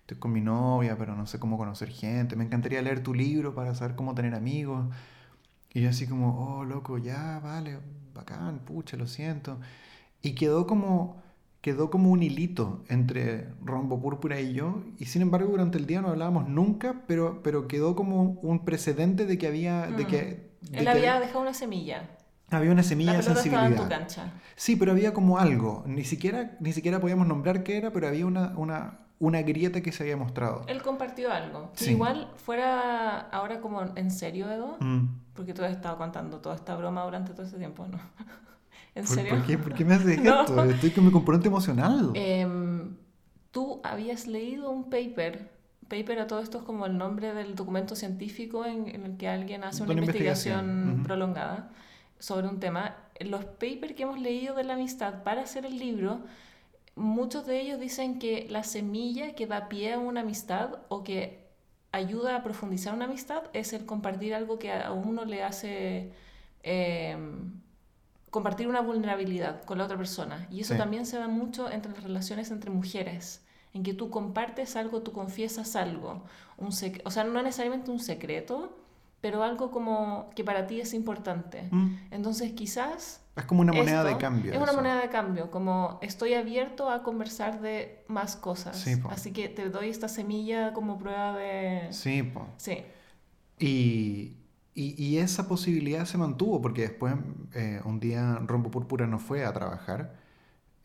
[0.00, 2.36] estoy con mi novia, pero no sé cómo conocer gente.
[2.36, 4.86] Me encantaría leer tu libro para saber cómo tener amigos.
[5.74, 7.80] Y yo así como, oh, loco, ya, vale,
[8.14, 9.60] bacán, pucha, lo siento.
[10.22, 11.22] Y quedó como,
[11.60, 14.84] quedó como un hilito entre Rombo Púrpura y yo.
[14.98, 19.26] Y sin embargo, durante el día no hablábamos nunca, pero, pero quedó como un precedente
[19.26, 19.88] de que había...
[19.88, 20.76] De que, mm.
[20.76, 22.08] Él había dejado una semilla.
[22.50, 23.70] Había una semilla de sensibilidad.
[23.70, 24.32] Estaba en tu cancha.
[24.56, 25.84] Sí, pero había como algo.
[25.86, 29.92] Ni siquiera, ni siquiera podíamos nombrar qué era, pero había una, una, una grieta que
[29.92, 30.62] se había mostrado.
[30.66, 31.72] Él compartió algo.
[31.80, 35.06] igual fuera ahora como en serio, Edo, mm.
[35.34, 37.98] porque tú has estado contando toda esta broma durante todo este tiempo, ¿no?
[38.94, 39.36] ¿En serio?
[39.36, 40.64] ¿Por qué, ¿Por qué me haces esto?
[40.64, 42.12] Estoy con mi componente emocional.
[42.14, 42.96] Em,
[43.50, 47.96] tú habías leído un paper paper a todo esto es como el nombre del documento
[47.96, 51.70] científico en, el que alguien hace una, investigación, prolongada
[52.18, 52.96] sobre un tema.
[53.20, 56.22] Los papers que hemos leído de la amistad para hacer el libro
[56.98, 61.46] muchos de ellos dicen que la semilla que da pie a una amistad o que
[61.92, 66.12] ayuda a profundizar una amistad es el compartir algo que a uno le hace
[66.62, 67.60] em,
[68.30, 70.46] compartir una vulnerabilidad con la otra persona.
[70.50, 73.42] Y eso también se da mucho entre las relaciones entre mujeres,
[73.72, 76.24] en que tú compartes algo, tú confiesas algo,
[76.56, 76.68] un
[77.04, 78.76] o sea, no necesariamente un secreto,
[79.20, 81.68] pero algo como que para ti es importante.
[81.70, 81.96] Mm.
[82.10, 83.20] Entonces quizás...
[83.36, 84.52] Es como una moneda de cambio.
[84.52, 88.84] Es una moneda de cambio, como estoy abierto a conversar de más cosas.
[89.10, 91.88] Así que te doy esta semilla como prueba de...
[91.90, 92.48] Sí, po.
[92.56, 92.84] Sí.
[93.60, 94.36] Y,
[94.74, 97.14] y, esa posibilidad se mantuvo porque después
[97.54, 100.14] eh, un día Rombo Púrpura no fue a trabajar.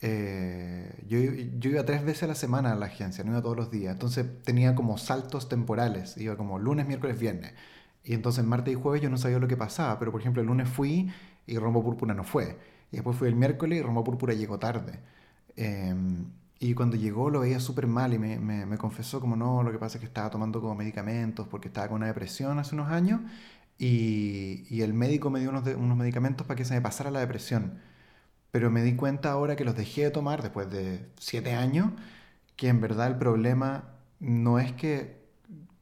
[0.02, 1.20] Eh, yo,
[1.60, 3.94] yo, iba tres veces a la semana a la agencia, no iba todos los días.
[3.94, 6.18] Entonces tenía como saltos temporales.
[6.18, 7.54] Iba como lunes, miércoles, viernes.
[8.04, 10.48] Y entonces martes y jueves yo no sabía lo que pasaba, pero por ejemplo el
[10.48, 11.12] lunes fui
[11.48, 12.58] y Rombo Púrpura no fue.
[12.92, 15.00] Y después fui el miércoles y Rombo Púrpura llegó tarde.
[15.56, 16.26] Em,
[16.60, 19.78] y cuando llegó lo veía súper mal y me, me, confesó como no, lo que
[19.80, 23.22] pasa es que estaba tomando como medicamentos porque estaba con una depresión hace unos años
[23.78, 27.20] y, y el médico me dio unos, unos medicamentos para que se me pasara la
[27.20, 27.80] depresión.
[28.52, 31.92] Pero me di cuenta ahora que los dejé de tomar después de siete años,
[32.56, 33.86] que en verdad el problema
[34.20, 35.23] no es que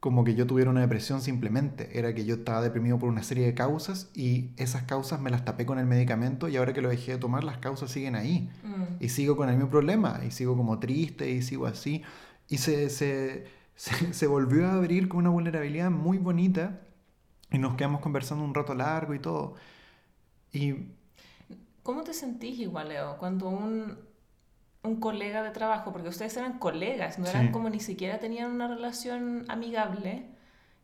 [0.01, 3.45] como que yo tuviera una depresión simplemente, era que yo estaba deprimido por una serie
[3.45, 6.89] de causas y esas causas me las tapé con el medicamento y ahora que lo
[6.89, 8.95] dejé de tomar las causas siguen ahí mm.
[8.99, 12.01] y sigo con el mismo problema y sigo como triste y sigo así
[12.49, 13.45] y se, se,
[13.75, 16.81] se, volvió a abrir con una vulnerabilidad muy bonita
[17.51, 19.53] y nos quedamos conversando un rato largo y todo.
[20.51, 20.77] Y...
[21.83, 23.99] ¿Cómo te sentís igual, Leo, cuando un,
[24.84, 28.67] un colega de trabajo, porque ustedes eran colegas, no eran como ni siquiera tenían una
[28.67, 30.25] relación amigable.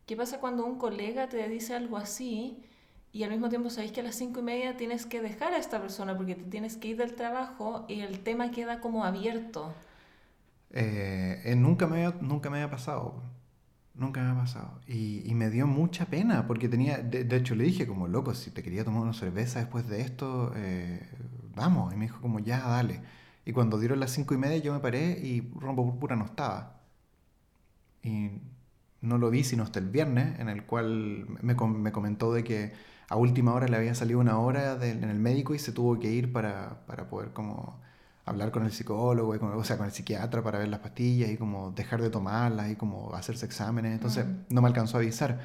[0.05, 2.63] ¿Qué pasa cuando un colega te dice algo así
[3.11, 5.57] y al mismo tiempo sabéis que a las cinco y media tienes que dejar a
[5.57, 9.73] esta persona porque te tienes que ir del trabajo y el tema queda como abierto?
[10.71, 13.23] Eh, eh, nunca, me había, nunca me había pasado.
[13.95, 14.79] Nunca me había pasado.
[14.87, 18.51] Y, y me dio mucha pena porque tenía, de, hecho le dije como, loco, si
[18.51, 21.01] te quería tomar una cerveza después de esto, eh,
[21.55, 21.93] vamos.
[21.93, 23.01] Y me dijo como, ya, dale.
[23.47, 26.81] Y cuando dieron las cinco y media yo me paré y Rombo Púrpura no estaba.
[28.03, 28.29] Y
[29.01, 32.73] no lo vi sino hasta el viernes, en el cual me, me comentó de que
[33.07, 36.11] a última hora le había salido una hora en el médico y se tuvo que
[36.11, 37.79] ir para, para poder como
[38.25, 41.37] hablar con el psicólogo, y o sea, con el psiquiatra para ver las pastillas y
[41.37, 43.93] como dejar de tomarlas y como hacerse exámenes.
[43.93, 45.39] Entonces no me alcanzó a avisar.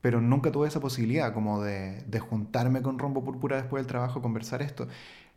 [0.00, 4.20] Pero nunca tuve esa posibilidad como de, de juntarme con Rombo Púrpura después del trabajo,
[4.20, 4.88] conversar esto.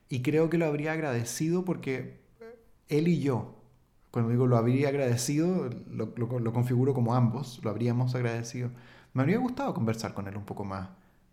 [0.10, 2.20] Y creo que lo habría agradecido porque
[2.90, 3.56] él y yo,
[4.12, 8.70] cuando digo lo habría agradecido, lo, lo, configuro como ambos, lo habríamos agradecido.
[9.14, 10.90] Me habría gustado conversar con él un poco más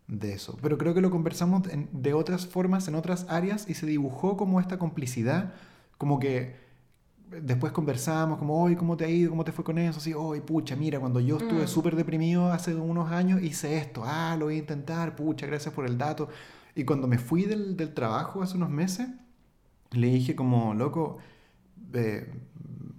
[0.08, 1.62] de eso, pero creo que lo conversamos
[1.92, 5.52] de otras formas, en otras áreas, y se dibujó como esta complicidad,
[5.98, 6.56] como que
[7.40, 9.30] después conversamos, como, hoy, ¿cómo te ha ido?
[9.30, 9.98] ¿Cómo te fue con eso?
[9.98, 11.68] Así, hoy, pucha, mira, cuando yo estuve mm.
[11.68, 15.86] súper deprimido hace unos años, hice esto, ah, lo voy a intentar, pucha, gracias por
[15.86, 16.28] el dato.
[16.74, 19.08] Y cuando me fui del, del trabajo hace unos meses,
[19.90, 21.18] le dije como, loco,
[21.92, 22.32] eh,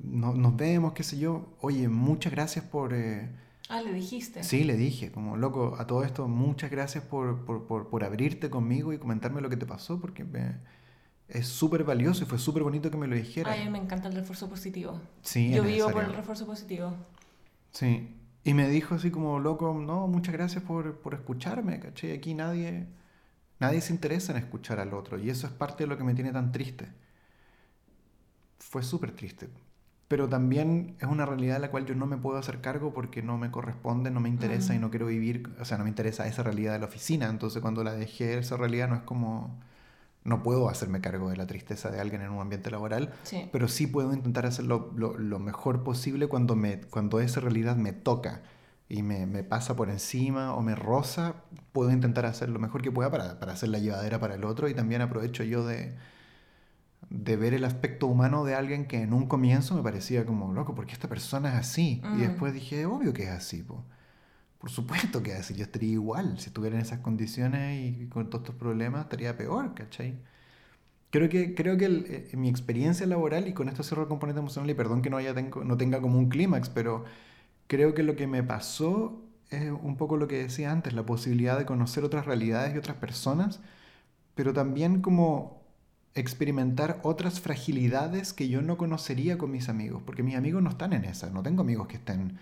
[0.04, 1.56] no, nos vemos, qué sé yo.
[1.62, 2.94] Oye, muchas gracias por...
[2.94, 3.30] Eh,
[3.70, 4.44] ah, le dijiste.
[4.44, 8.50] Sí, le dije, como, loco, a todo esto, muchas gracias por, por, por, por abrirte
[8.50, 10.26] conmigo y comentarme lo que te pasó, porque
[11.28, 13.52] es súper valioso y fue súper bonito que me lo dijera.
[13.52, 15.00] Ay, me encanta el refuerzo positivo.
[15.22, 16.94] Sí, Yo vivo por el refuerzo positivo.
[17.72, 18.16] Sí.
[18.44, 22.14] Y me dijo así como, loco, no, muchas gracias por, por escucharme, caché.
[22.14, 22.88] Aquí nadie
[23.64, 26.14] Nadie se interesa en escuchar al otro y eso es parte de lo que me
[26.14, 26.90] tiene tan triste.
[28.60, 29.48] Fue súper triste.
[30.10, 33.24] Pero también es una realidad de la cual yo no me puedo hacer cargo porque
[33.24, 36.28] no me corresponde, no me interesa y no quiero vivir, o sea, no me interesa
[36.28, 37.30] esa realidad de la oficina.
[37.30, 39.58] Entonces cuando la dejé, esa realidad no es como,
[40.26, 43.14] no puedo hacerme cargo de la tristeza de alguien en un ambiente laboral,
[43.54, 47.94] pero sí puedo intentar hacerlo lo, lo, mejor posible cuando, me, cuando esa realidad me
[47.94, 48.42] toca
[48.90, 51.36] y me, me, pasa por encima o me roza,
[51.72, 54.68] puedo intentar hacer lo mejor que pueda para, para hacer la llevadera para el otro
[54.68, 55.96] y también aprovecho yo de,
[57.10, 60.76] de ver el aspecto humano de alguien que en un comienzo me parecía como, loco,
[60.76, 62.02] ¿por qué esta persona es así?
[62.18, 63.84] Y después dije, obvio que es así, po.
[64.60, 68.30] por supuesto que es así, yo estaría igual, si estuviera en esas condiciones y con
[68.30, 70.20] todos estos problemas, estaría peor, ¿cachai?
[71.10, 74.70] Creo que, creo que eh, mi experiencia laboral, y con esto cierro el componente emocional,
[74.70, 77.06] y perdón que no, haya tengo, no tenga como un clímax, pero
[77.68, 81.58] creo que lo que me pasó es un poco lo que decía antes, la posibilidad
[81.58, 83.60] de conocer otras realidades y otras personas,
[84.36, 85.64] pero también como
[86.16, 90.94] experimentar otras fragilidades que yo no conocería con mis amigos, porque mis amigos no están
[90.94, 92.38] en esa, no tengo amigos que estén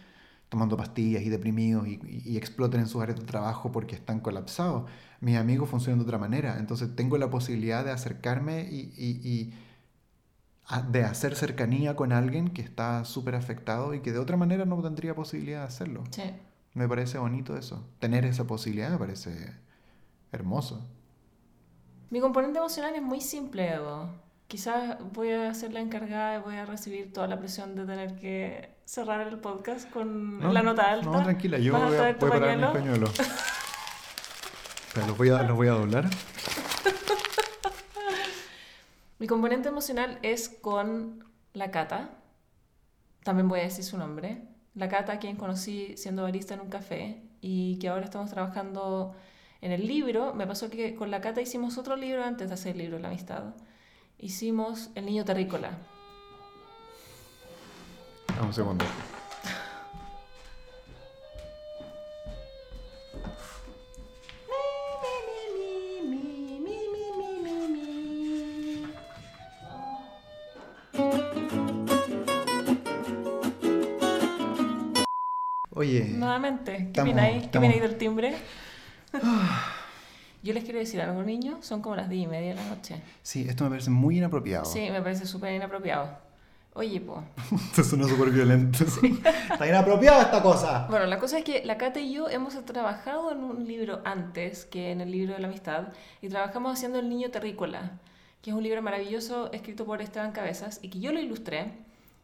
[0.50, 4.84] tomando pastillas y deprimidos y, exploten en sus áreas de trabajo porque están colapsados.
[5.22, 9.54] Mis amigos funcionan de otra manera, entonces tengo la posibilidad de acercarme y,
[10.80, 14.82] de hacer cercanía con alguien que está súper afectado y que de otra manera no
[14.82, 16.04] tendría posibilidad de hacerlo.
[16.12, 16.24] Sí.
[16.74, 17.86] Me parece bonito eso.
[18.00, 19.54] Tener esa posibilidad me parece
[20.32, 20.82] hermoso.
[22.10, 24.10] Mi componente emocional es muy simple, Evo.
[24.48, 28.16] Quizás voy a ser la encargada y voy a recibir toda la presión de tener
[28.20, 31.10] que cerrar el podcast con la nota alta.
[31.10, 33.08] No, tranquila, yo voy a, voy a parar mi pañuelo.
[35.08, 36.10] Los voy a, los voy a doblar.
[39.22, 42.10] mi componente emocional es con la Cata.
[43.24, 44.42] También voy a decir su nombre.
[44.74, 49.16] La Cata, quien conocí siendo barista en un café y que ahora estamos trabajando
[49.62, 50.34] en el libro.
[50.34, 53.10] Me pasó que con la Cata hicimos otro libro antes de hacer el libro La
[53.10, 53.54] Amistad.
[54.18, 55.78] Hicimos El Niño Terrícola
[58.44, 58.86] un segundo.
[76.32, 78.34] Nuevamente, ¿qué ahí del timbre?
[80.44, 81.66] Yo les quiero decir algo, niños.
[81.66, 83.02] Son como las 10 y media de la noche.
[83.22, 84.64] Sí, esto me parece muy inapropiado.
[84.64, 86.18] Sí, me parece súper inapropiado.
[86.74, 87.22] Oye, po.
[87.54, 88.86] Esto suena súper violento.
[89.52, 90.88] Está inapropiada esta cosa.
[90.90, 94.64] Bueno, la cosa es que la Cata y yo hemos trabajado en un libro antes
[94.64, 95.90] que en el libro de la amistad
[96.22, 98.00] y trabajamos haciendo El Niño Terrícola,
[98.42, 101.74] que es un libro maravilloso escrito por Esteban Cabezas y que yo lo ilustré.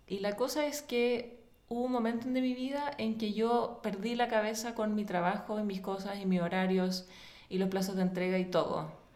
[0.08, 1.37] Y la cosa es que
[1.70, 5.60] hubo un momento de mi vida en que yo perdí la cabeza con mi trabajo
[5.60, 7.08] y mis cosas y mis horarios
[7.50, 9.08] y los plazos de entrega y todo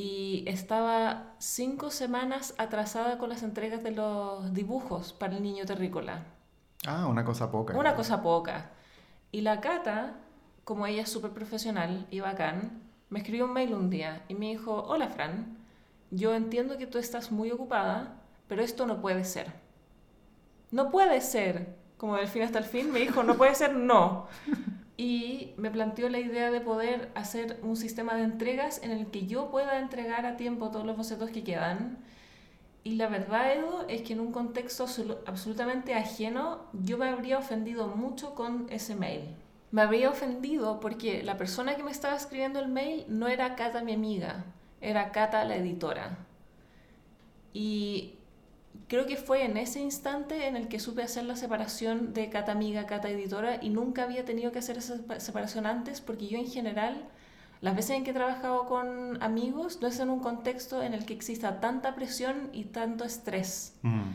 [0.00, 6.22] y estaba cinco semanas atrasada con las entregas de los dibujos para el niño terrícola.
[6.86, 7.76] Ah, una cosa poca.
[7.76, 8.70] Una cosa poca.
[9.32, 10.14] Y la Cata,
[10.62, 14.50] como ella es súper profesional y bacán, me escribió un mail un día y me
[14.50, 15.58] dijo, hola Fran,
[16.12, 19.52] yo entiendo que tú estás muy ocupada, pero esto no puede ser.
[20.70, 21.76] No puede ser.
[21.96, 24.28] Como del fin hasta el fin, me dijo, no puede ser, no
[24.98, 29.26] y me planteó la idea de poder hacer un sistema de entregas en el que
[29.26, 31.98] yo pueda entregar a tiempo todos los bocetos que quedan.
[32.82, 34.86] Y la verdad, Edu, es que en un contexto
[35.26, 39.36] absolutamente ajeno, yo me habría ofendido mucho con ese mail.
[39.70, 43.84] Me habría ofendido porque la persona que me estaba escribiendo el mail no era Cata
[43.84, 44.46] mi amiga,
[44.80, 46.18] era Cata la editora.
[47.52, 48.17] Y
[48.86, 52.52] creo que fue en ese instante en el que supe hacer la separación de cata
[52.52, 56.46] amiga, cata editora y nunca había tenido que hacer esa separación antes porque yo en
[56.46, 57.08] general,
[57.60, 61.04] las veces en que he trabajado con amigos, no es en un contexto en el
[61.04, 63.74] que exista tanta presión y tanto estrés.
[63.82, 64.10] Mm.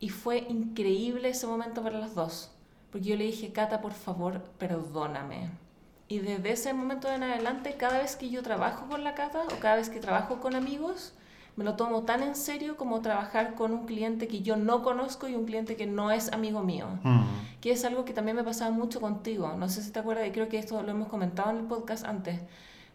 [0.00, 2.52] Y fue increíble ese momento para las dos,
[2.92, 5.50] porque yo le dije, Cata, por favor, perdóname.
[6.06, 9.60] Y desde ese momento en adelante, cada vez que yo trabajo con la Cata o
[9.60, 11.14] cada vez que trabajo con amigos,
[11.58, 15.26] me lo tomo tan en serio como trabajar con un cliente que yo no conozco
[15.26, 16.86] y un cliente que no es amigo mío.
[17.02, 17.24] Mm.
[17.60, 19.52] Que es algo que también me pasaba mucho contigo.
[19.58, 22.04] No sé si te acuerdas, y creo que esto lo hemos comentado en el podcast
[22.04, 22.38] antes.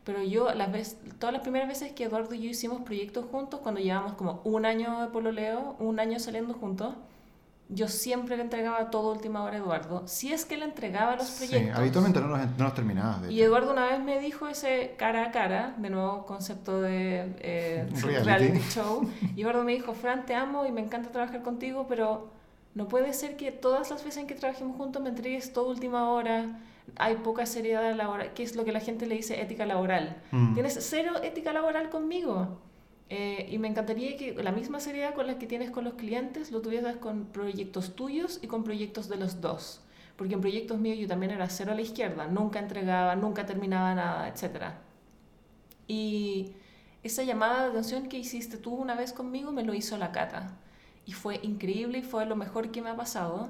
[0.05, 3.59] Pero yo, las veces, todas las primeras veces que Eduardo y yo hicimos proyectos juntos,
[3.59, 6.95] cuando llevamos como un año de pololeo, un año saliendo juntos,
[7.74, 10.03] yo siempre le entregaba todo última hora a Eduardo.
[10.05, 11.76] Si es que le entregaba los proyectos.
[11.76, 13.21] Sí, habitualmente no los, no terminaba.
[13.30, 17.88] y Eduardo una vez me dijo ese cara a cara, de nuevo concepto de eh,
[18.24, 18.59] reality.
[18.69, 19.09] show.
[19.36, 22.30] Y Eduardo me dijo, Fran, te amo y me encanta trabajar contigo, pero
[22.76, 26.09] no puede ser que todas las veces en que trabajemos juntos me entregues todo última
[26.09, 26.59] hora.
[26.97, 30.21] Hay poca seriedad laboral, que es lo que la gente le dice ética laboral.
[30.32, 30.53] Mm.
[30.53, 32.59] Tienes cero ética laboral conmigo.
[33.10, 36.51] Eh, y me encantaría que la misma seriedad con la que tienes con los clientes
[36.51, 39.82] lo tuvieras con proyectos tuyos y con proyectos de los dos.
[40.16, 43.93] Porque en proyectos míos yo también era cero a la izquierda, nunca entregaba, nunca terminaba
[43.95, 44.74] nada, etc.
[45.88, 46.54] Y
[47.04, 50.58] esa llamada de atención que hiciste tú una vez conmigo me lo hizo la Cata.
[51.06, 53.49] Y fue increíble y fue lo mejor que me ha pasado.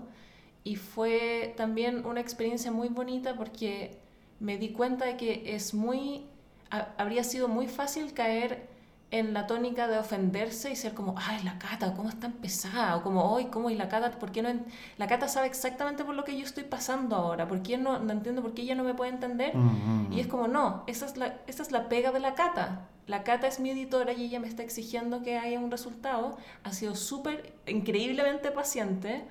[0.64, 4.00] y fue también una experiencia muy bonita porque
[4.40, 6.26] me di cuenta de que es muy,
[6.70, 8.70] habría sido muy fácil caer
[9.14, 12.96] en la tónica de ofenderse y ser como, ay, la cata, ¿cómo es tan pesada?
[12.98, 13.70] O como, hoy, ¿cómo?
[13.70, 14.50] Y la cata, ¿por qué no?
[14.98, 18.12] La cata sabe exactamente por lo que yo estoy pasando ahora, ¿por qué no, no
[18.12, 19.56] entiendo por qué ella no me puede entender?
[19.56, 22.88] Mm, Y es como, no, esa es, la, esa es la pega de la cata.
[23.06, 26.38] La cata es mi editora y ella me está exigiendo que haya un resultado.
[26.64, 29.26] Ha sido súper, increíblemente paciente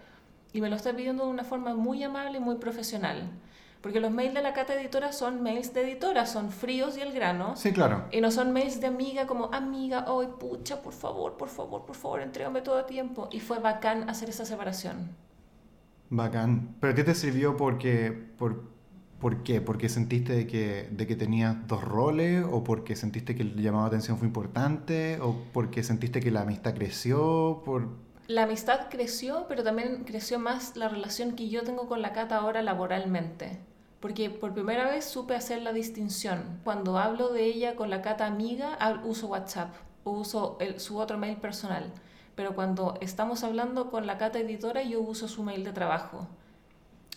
[0.52, 3.30] y me lo está pidiendo de una forma muy amable y muy profesional.
[3.82, 7.12] Porque los mails de la cata editora son mails de editora, son fríos y el
[7.12, 7.56] grano.
[7.56, 8.04] Sí, claro.
[8.12, 11.96] Y no son mails de amiga como, amiga, hoy pucha, por favor, por favor, por
[11.96, 13.28] favor, entrégame todo a tiempo.
[13.32, 15.10] Y fue bacán hacer esa separación.
[16.10, 16.76] Bacán.
[16.78, 18.70] ¿Pero qué te sirvió porque, por,
[19.18, 19.60] por qué?
[19.60, 22.44] ¿Porque sentiste de que, de que tenías dos roles?
[22.48, 25.18] ¿O porque sentiste que el llamado de atención fue importante?
[25.20, 27.62] ¿O porque sentiste que la amistad creció?
[27.64, 27.88] Por...
[28.28, 32.36] La amistad creció, pero también creció más la relación que yo tengo con la Cata
[32.36, 33.71] ahora laboralmente.
[34.02, 36.60] Porque por primera vez supe hacer la distinción.
[36.64, 39.72] Cuando hablo de ella con la Cata amiga, uso WhatsApp
[40.04, 41.84] o uso el- su otro mail personal.
[42.34, 46.26] Pero cuando estamos hablando con la Cata editora, yo uso su mail de trabajo.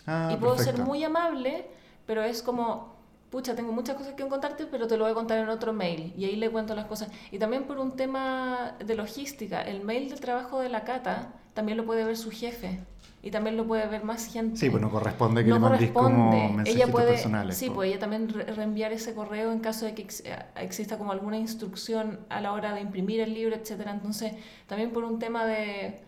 [0.05, 1.65] Ah, y puedo ser muy amable,
[2.05, 2.93] pero es como,
[3.31, 6.13] pucha, tengo muchas cosas que contarte, pero te lo voy a contar en otro mail.
[6.15, 7.09] Y ahí le cuento las cosas.
[7.31, 11.77] Y también por un tema de logística, el mail del trabajo de la Cata también
[11.79, 12.79] lo puede ver su jefe.
[13.25, 14.55] Y también lo puede ver más gente.
[14.55, 17.57] Sí, pues no corresponde que No le mandéis como mensajitos ella puede, personales.
[17.57, 17.73] Sí, po.
[17.75, 20.23] pues ella también re- reenviar ese correo en caso de que ex-
[20.57, 23.91] exista como alguna instrucción a la hora de imprimir el libro, etcétera.
[23.91, 24.33] Entonces,
[24.67, 25.99] también por un tema de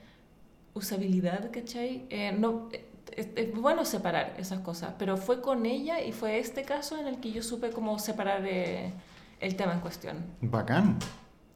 [0.75, 2.05] usabilidad, ¿cachai?
[2.11, 6.37] Eh, no, eh, es, es bueno separar esas cosas, pero fue con ella y fue
[6.39, 8.93] este caso en el que yo supe cómo separar eh,
[9.39, 10.23] el tema en cuestión.
[10.41, 10.99] Bacán.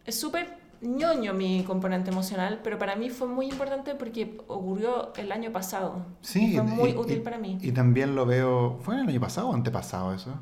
[0.06, 5.32] Es súper ñoño mi componente emocional, pero para mí fue muy importante porque ocurrió el
[5.32, 6.06] año pasado.
[6.22, 7.58] Sí, y fue muy y- útil y- para mí.
[7.62, 8.80] Y también lo veo.
[8.82, 10.34] ¿Fue el año pasado o antepasado eso?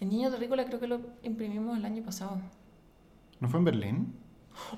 [0.00, 2.38] El niño terrícola creo que lo imprimimos el año pasado.
[3.40, 4.14] ¿No fue en Berlín?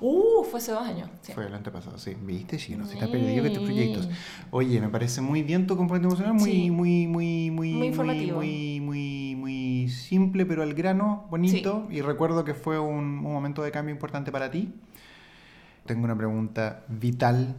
[0.01, 1.09] Uh, fue hace dos años.
[1.23, 1.33] Sí.
[1.33, 2.15] Fue el antepasado, sí.
[2.21, 2.59] ¿Viste?
[2.59, 2.99] Sí, no se Sí.
[2.99, 4.09] está perdido que tus proyectos.
[4.51, 6.71] Oye, me parece muy bien tu componente emocional, muy, Sí.
[6.71, 8.37] muy, muy, muy, Muy informativo.
[8.39, 9.10] muy, muy, muy
[10.11, 11.87] simple, pero al grano, bonito.
[11.89, 14.75] Y recuerdo que fue un, un momento de cambio importante para ti.
[15.87, 17.55] Tengo una pregunta vital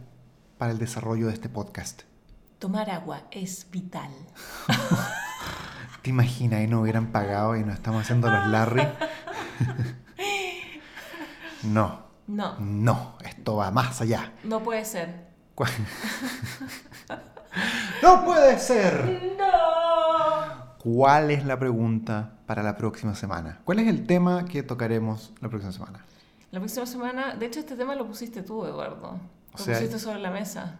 [0.58, 2.02] para el desarrollo de este podcast.
[2.58, 4.10] Tomar agua es vital.
[6.02, 8.82] ¿Te imaginas y no hubieran pagado y nos estamos haciendo los Larry?
[11.62, 14.30] no, No, no, esto va más allá.
[14.44, 15.28] no puede ser.
[15.54, 15.70] ¿Cuál-
[18.02, 19.34] ¡No puede ser!
[19.38, 20.76] No.
[20.78, 23.60] ¿Cuál es la pregunta para la próxima semana?
[23.64, 26.04] ¿Cuál es el tema que tocaremos la próxima semana?
[26.50, 29.12] La próxima semana, de hecho este tema lo pusiste tú, Eduardo.
[29.12, 29.18] O
[29.52, 30.78] Lo sea, pusiste sobre la mesa.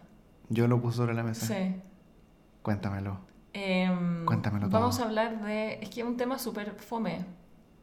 [0.49, 1.47] Yo lo puse sobre la mesa.
[1.47, 1.75] Sí.
[2.61, 3.17] Cuéntamelo.
[3.53, 5.05] Em, Cuéntamelo Vamos todo.
[5.05, 5.79] a hablar de.
[5.81, 7.25] Es que es un tema súper fome.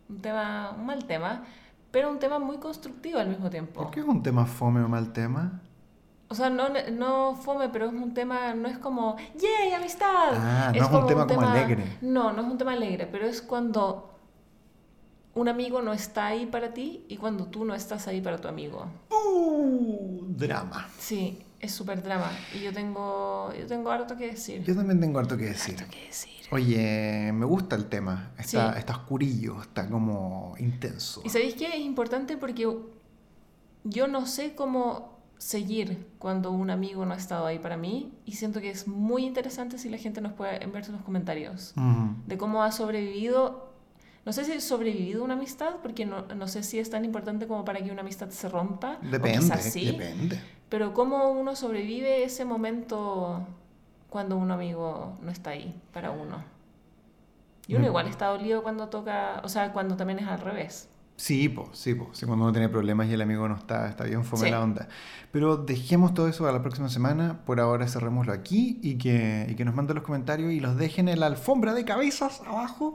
[0.09, 0.71] Un tema.
[0.79, 1.43] Un mal tema.
[1.91, 3.83] Pero un tema muy constructivo al mismo tiempo.
[3.83, 5.61] ¿Por qué es un tema fome o mal tema?
[6.33, 10.31] O sea, no, no fome, pero es un tema, no es como, ¡yay, amistad!
[10.33, 11.99] Ah, no es un tema como alegre.
[12.03, 14.15] No, no es un tema alegre, pero es cuando
[15.35, 18.47] un amigo no está ahí para ti y cuando tú no estás ahí para tu
[18.47, 18.87] amigo.
[19.11, 20.27] ¡Uh!
[20.29, 20.89] Drama.
[20.99, 22.31] Sí, es súper drama.
[22.55, 24.63] Y yo tengo, yo tengo harto que decir.
[24.63, 25.77] Yo también tengo harto que decir.
[25.81, 26.31] Harto que decir.
[26.53, 28.31] Oye, me gusta el tema.
[28.39, 28.79] Está, Sí.
[28.79, 31.23] está oscurillo, está como intenso.
[31.25, 31.67] ¿Y sabéis qué?
[31.69, 32.69] Es importante porque
[33.85, 38.33] yo no sé cómo seguir cuando un amigo no ha estado ahí para mí y
[38.33, 41.73] siento que es muy interesante si la gente nos puede enviar sus comentarios
[42.27, 43.73] de cómo ha sobrevivido,
[44.27, 47.47] no sé si ha sobrevivido una amistad, porque no, no sé si es tan importante
[47.47, 50.39] como para que una amistad se rompa, Depende, sí, depende.
[50.69, 53.41] pero cómo uno sobrevive ese momento
[54.11, 56.45] cuando un amigo no está ahí para uno.
[57.67, 57.89] Y uno Mm.
[57.89, 60.90] igual está dolido cuando toca, o sea, cuando también es al revés.
[61.21, 62.17] Sí, pues, sí, pues.
[62.17, 64.51] Sí, cuando uno tiene problemas y el amigo no está, está bien fome Sí.
[64.51, 64.89] la onda.
[65.31, 67.41] Pero dejemos todo eso a la próxima semana.
[67.45, 71.11] Por ahora cerrémoslo aquí y que, y que nos manden los comentarios y los dejen
[71.11, 72.95] en la alfombra de cabezas abajo.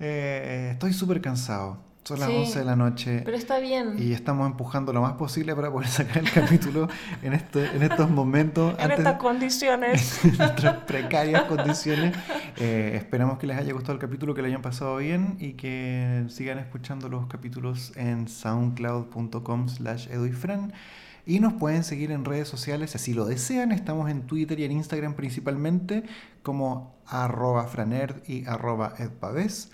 [0.00, 1.78] Eh, estoy súper cansado.
[2.04, 3.94] Son las Sí, 11 de la noche Pero está bien.
[3.96, 6.88] y estamos empujando lo más posible para poder sacar el capítulo
[7.22, 8.74] en, este, en estos momentos.
[8.74, 10.24] en antes- estas condiciones.
[10.24, 12.16] en nuestras precarias condiciones.
[12.56, 16.24] Eh, esperamos que les haya gustado el capítulo, que lo hayan pasado bien y que
[16.28, 20.72] sigan escuchando los capítulos en soundcloud.com slash eduifran.
[21.24, 23.70] Y nos pueden seguir en redes sociales si así lo desean.
[23.70, 26.02] Estamos en Twitter y en Instagram principalmente
[26.42, 29.70] como arroba franerd y arroba edpavés.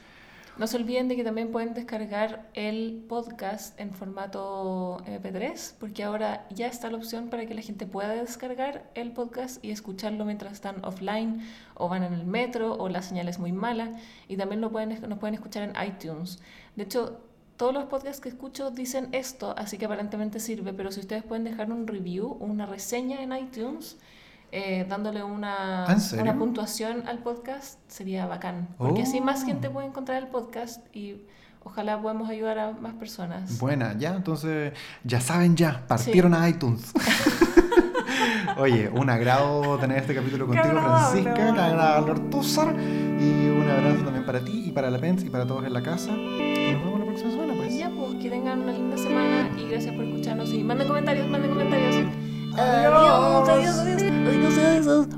[0.58, 6.48] No se olviden de que también pueden descargar el podcast en formato MP3, porque ahora
[6.50, 10.54] ya está la opción para que la gente pueda descargar el podcast y escucharlo mientras
[10.54, 13.92] están offline o van en el metro o la señal es muy mala.
[14.26, 16.40] Y también lo pueden, nos pueden escuchar en iTunes.
[16.74, 17.20] De hecho,
[17.56, 21.44] todos los podcasts que escucho dicen esto, así que aparentemente sirve, pero si ustedes pueden
[21.44, 23.96] dejar un review, una reseña en iTunes,
[24.52, 28.68] eh, dándole una, ¿Ah, una puntuación al podcast, sería bacán.
[28.78, 29.46] Porque así más Oh.
[29.46, 31.22] gente puede encontrar el podcast y
[31.62, 33.58] ojalá podamos ayudar a más personas.
[33.58, 34.72] Buena, ya, entonces,
[35.04, 36.92] ya saben ya, partieron a iTunes.
[38.56, 42.74] Oye, un agrado tener este capítulo contigo, Francisca, agradable Ortúzar.
[43.20, 45.82] Y un abrazo también para ti y para la Pens y para todos en la
[45.82, 46.10] casa.
[46.12, 47.76] Y nos vemos la próxima semana, pues.
[47.78, 51.50] Ya, pues que tengan una linda semana y gracias por escucharnos y manden comentarios, manden
[51.50, 52.06] comentarios.
[52.58, 53.48] Adiós.
[53.48, 54.02] adiós, adiós.
[54.26, 55.08] adiós, adiós.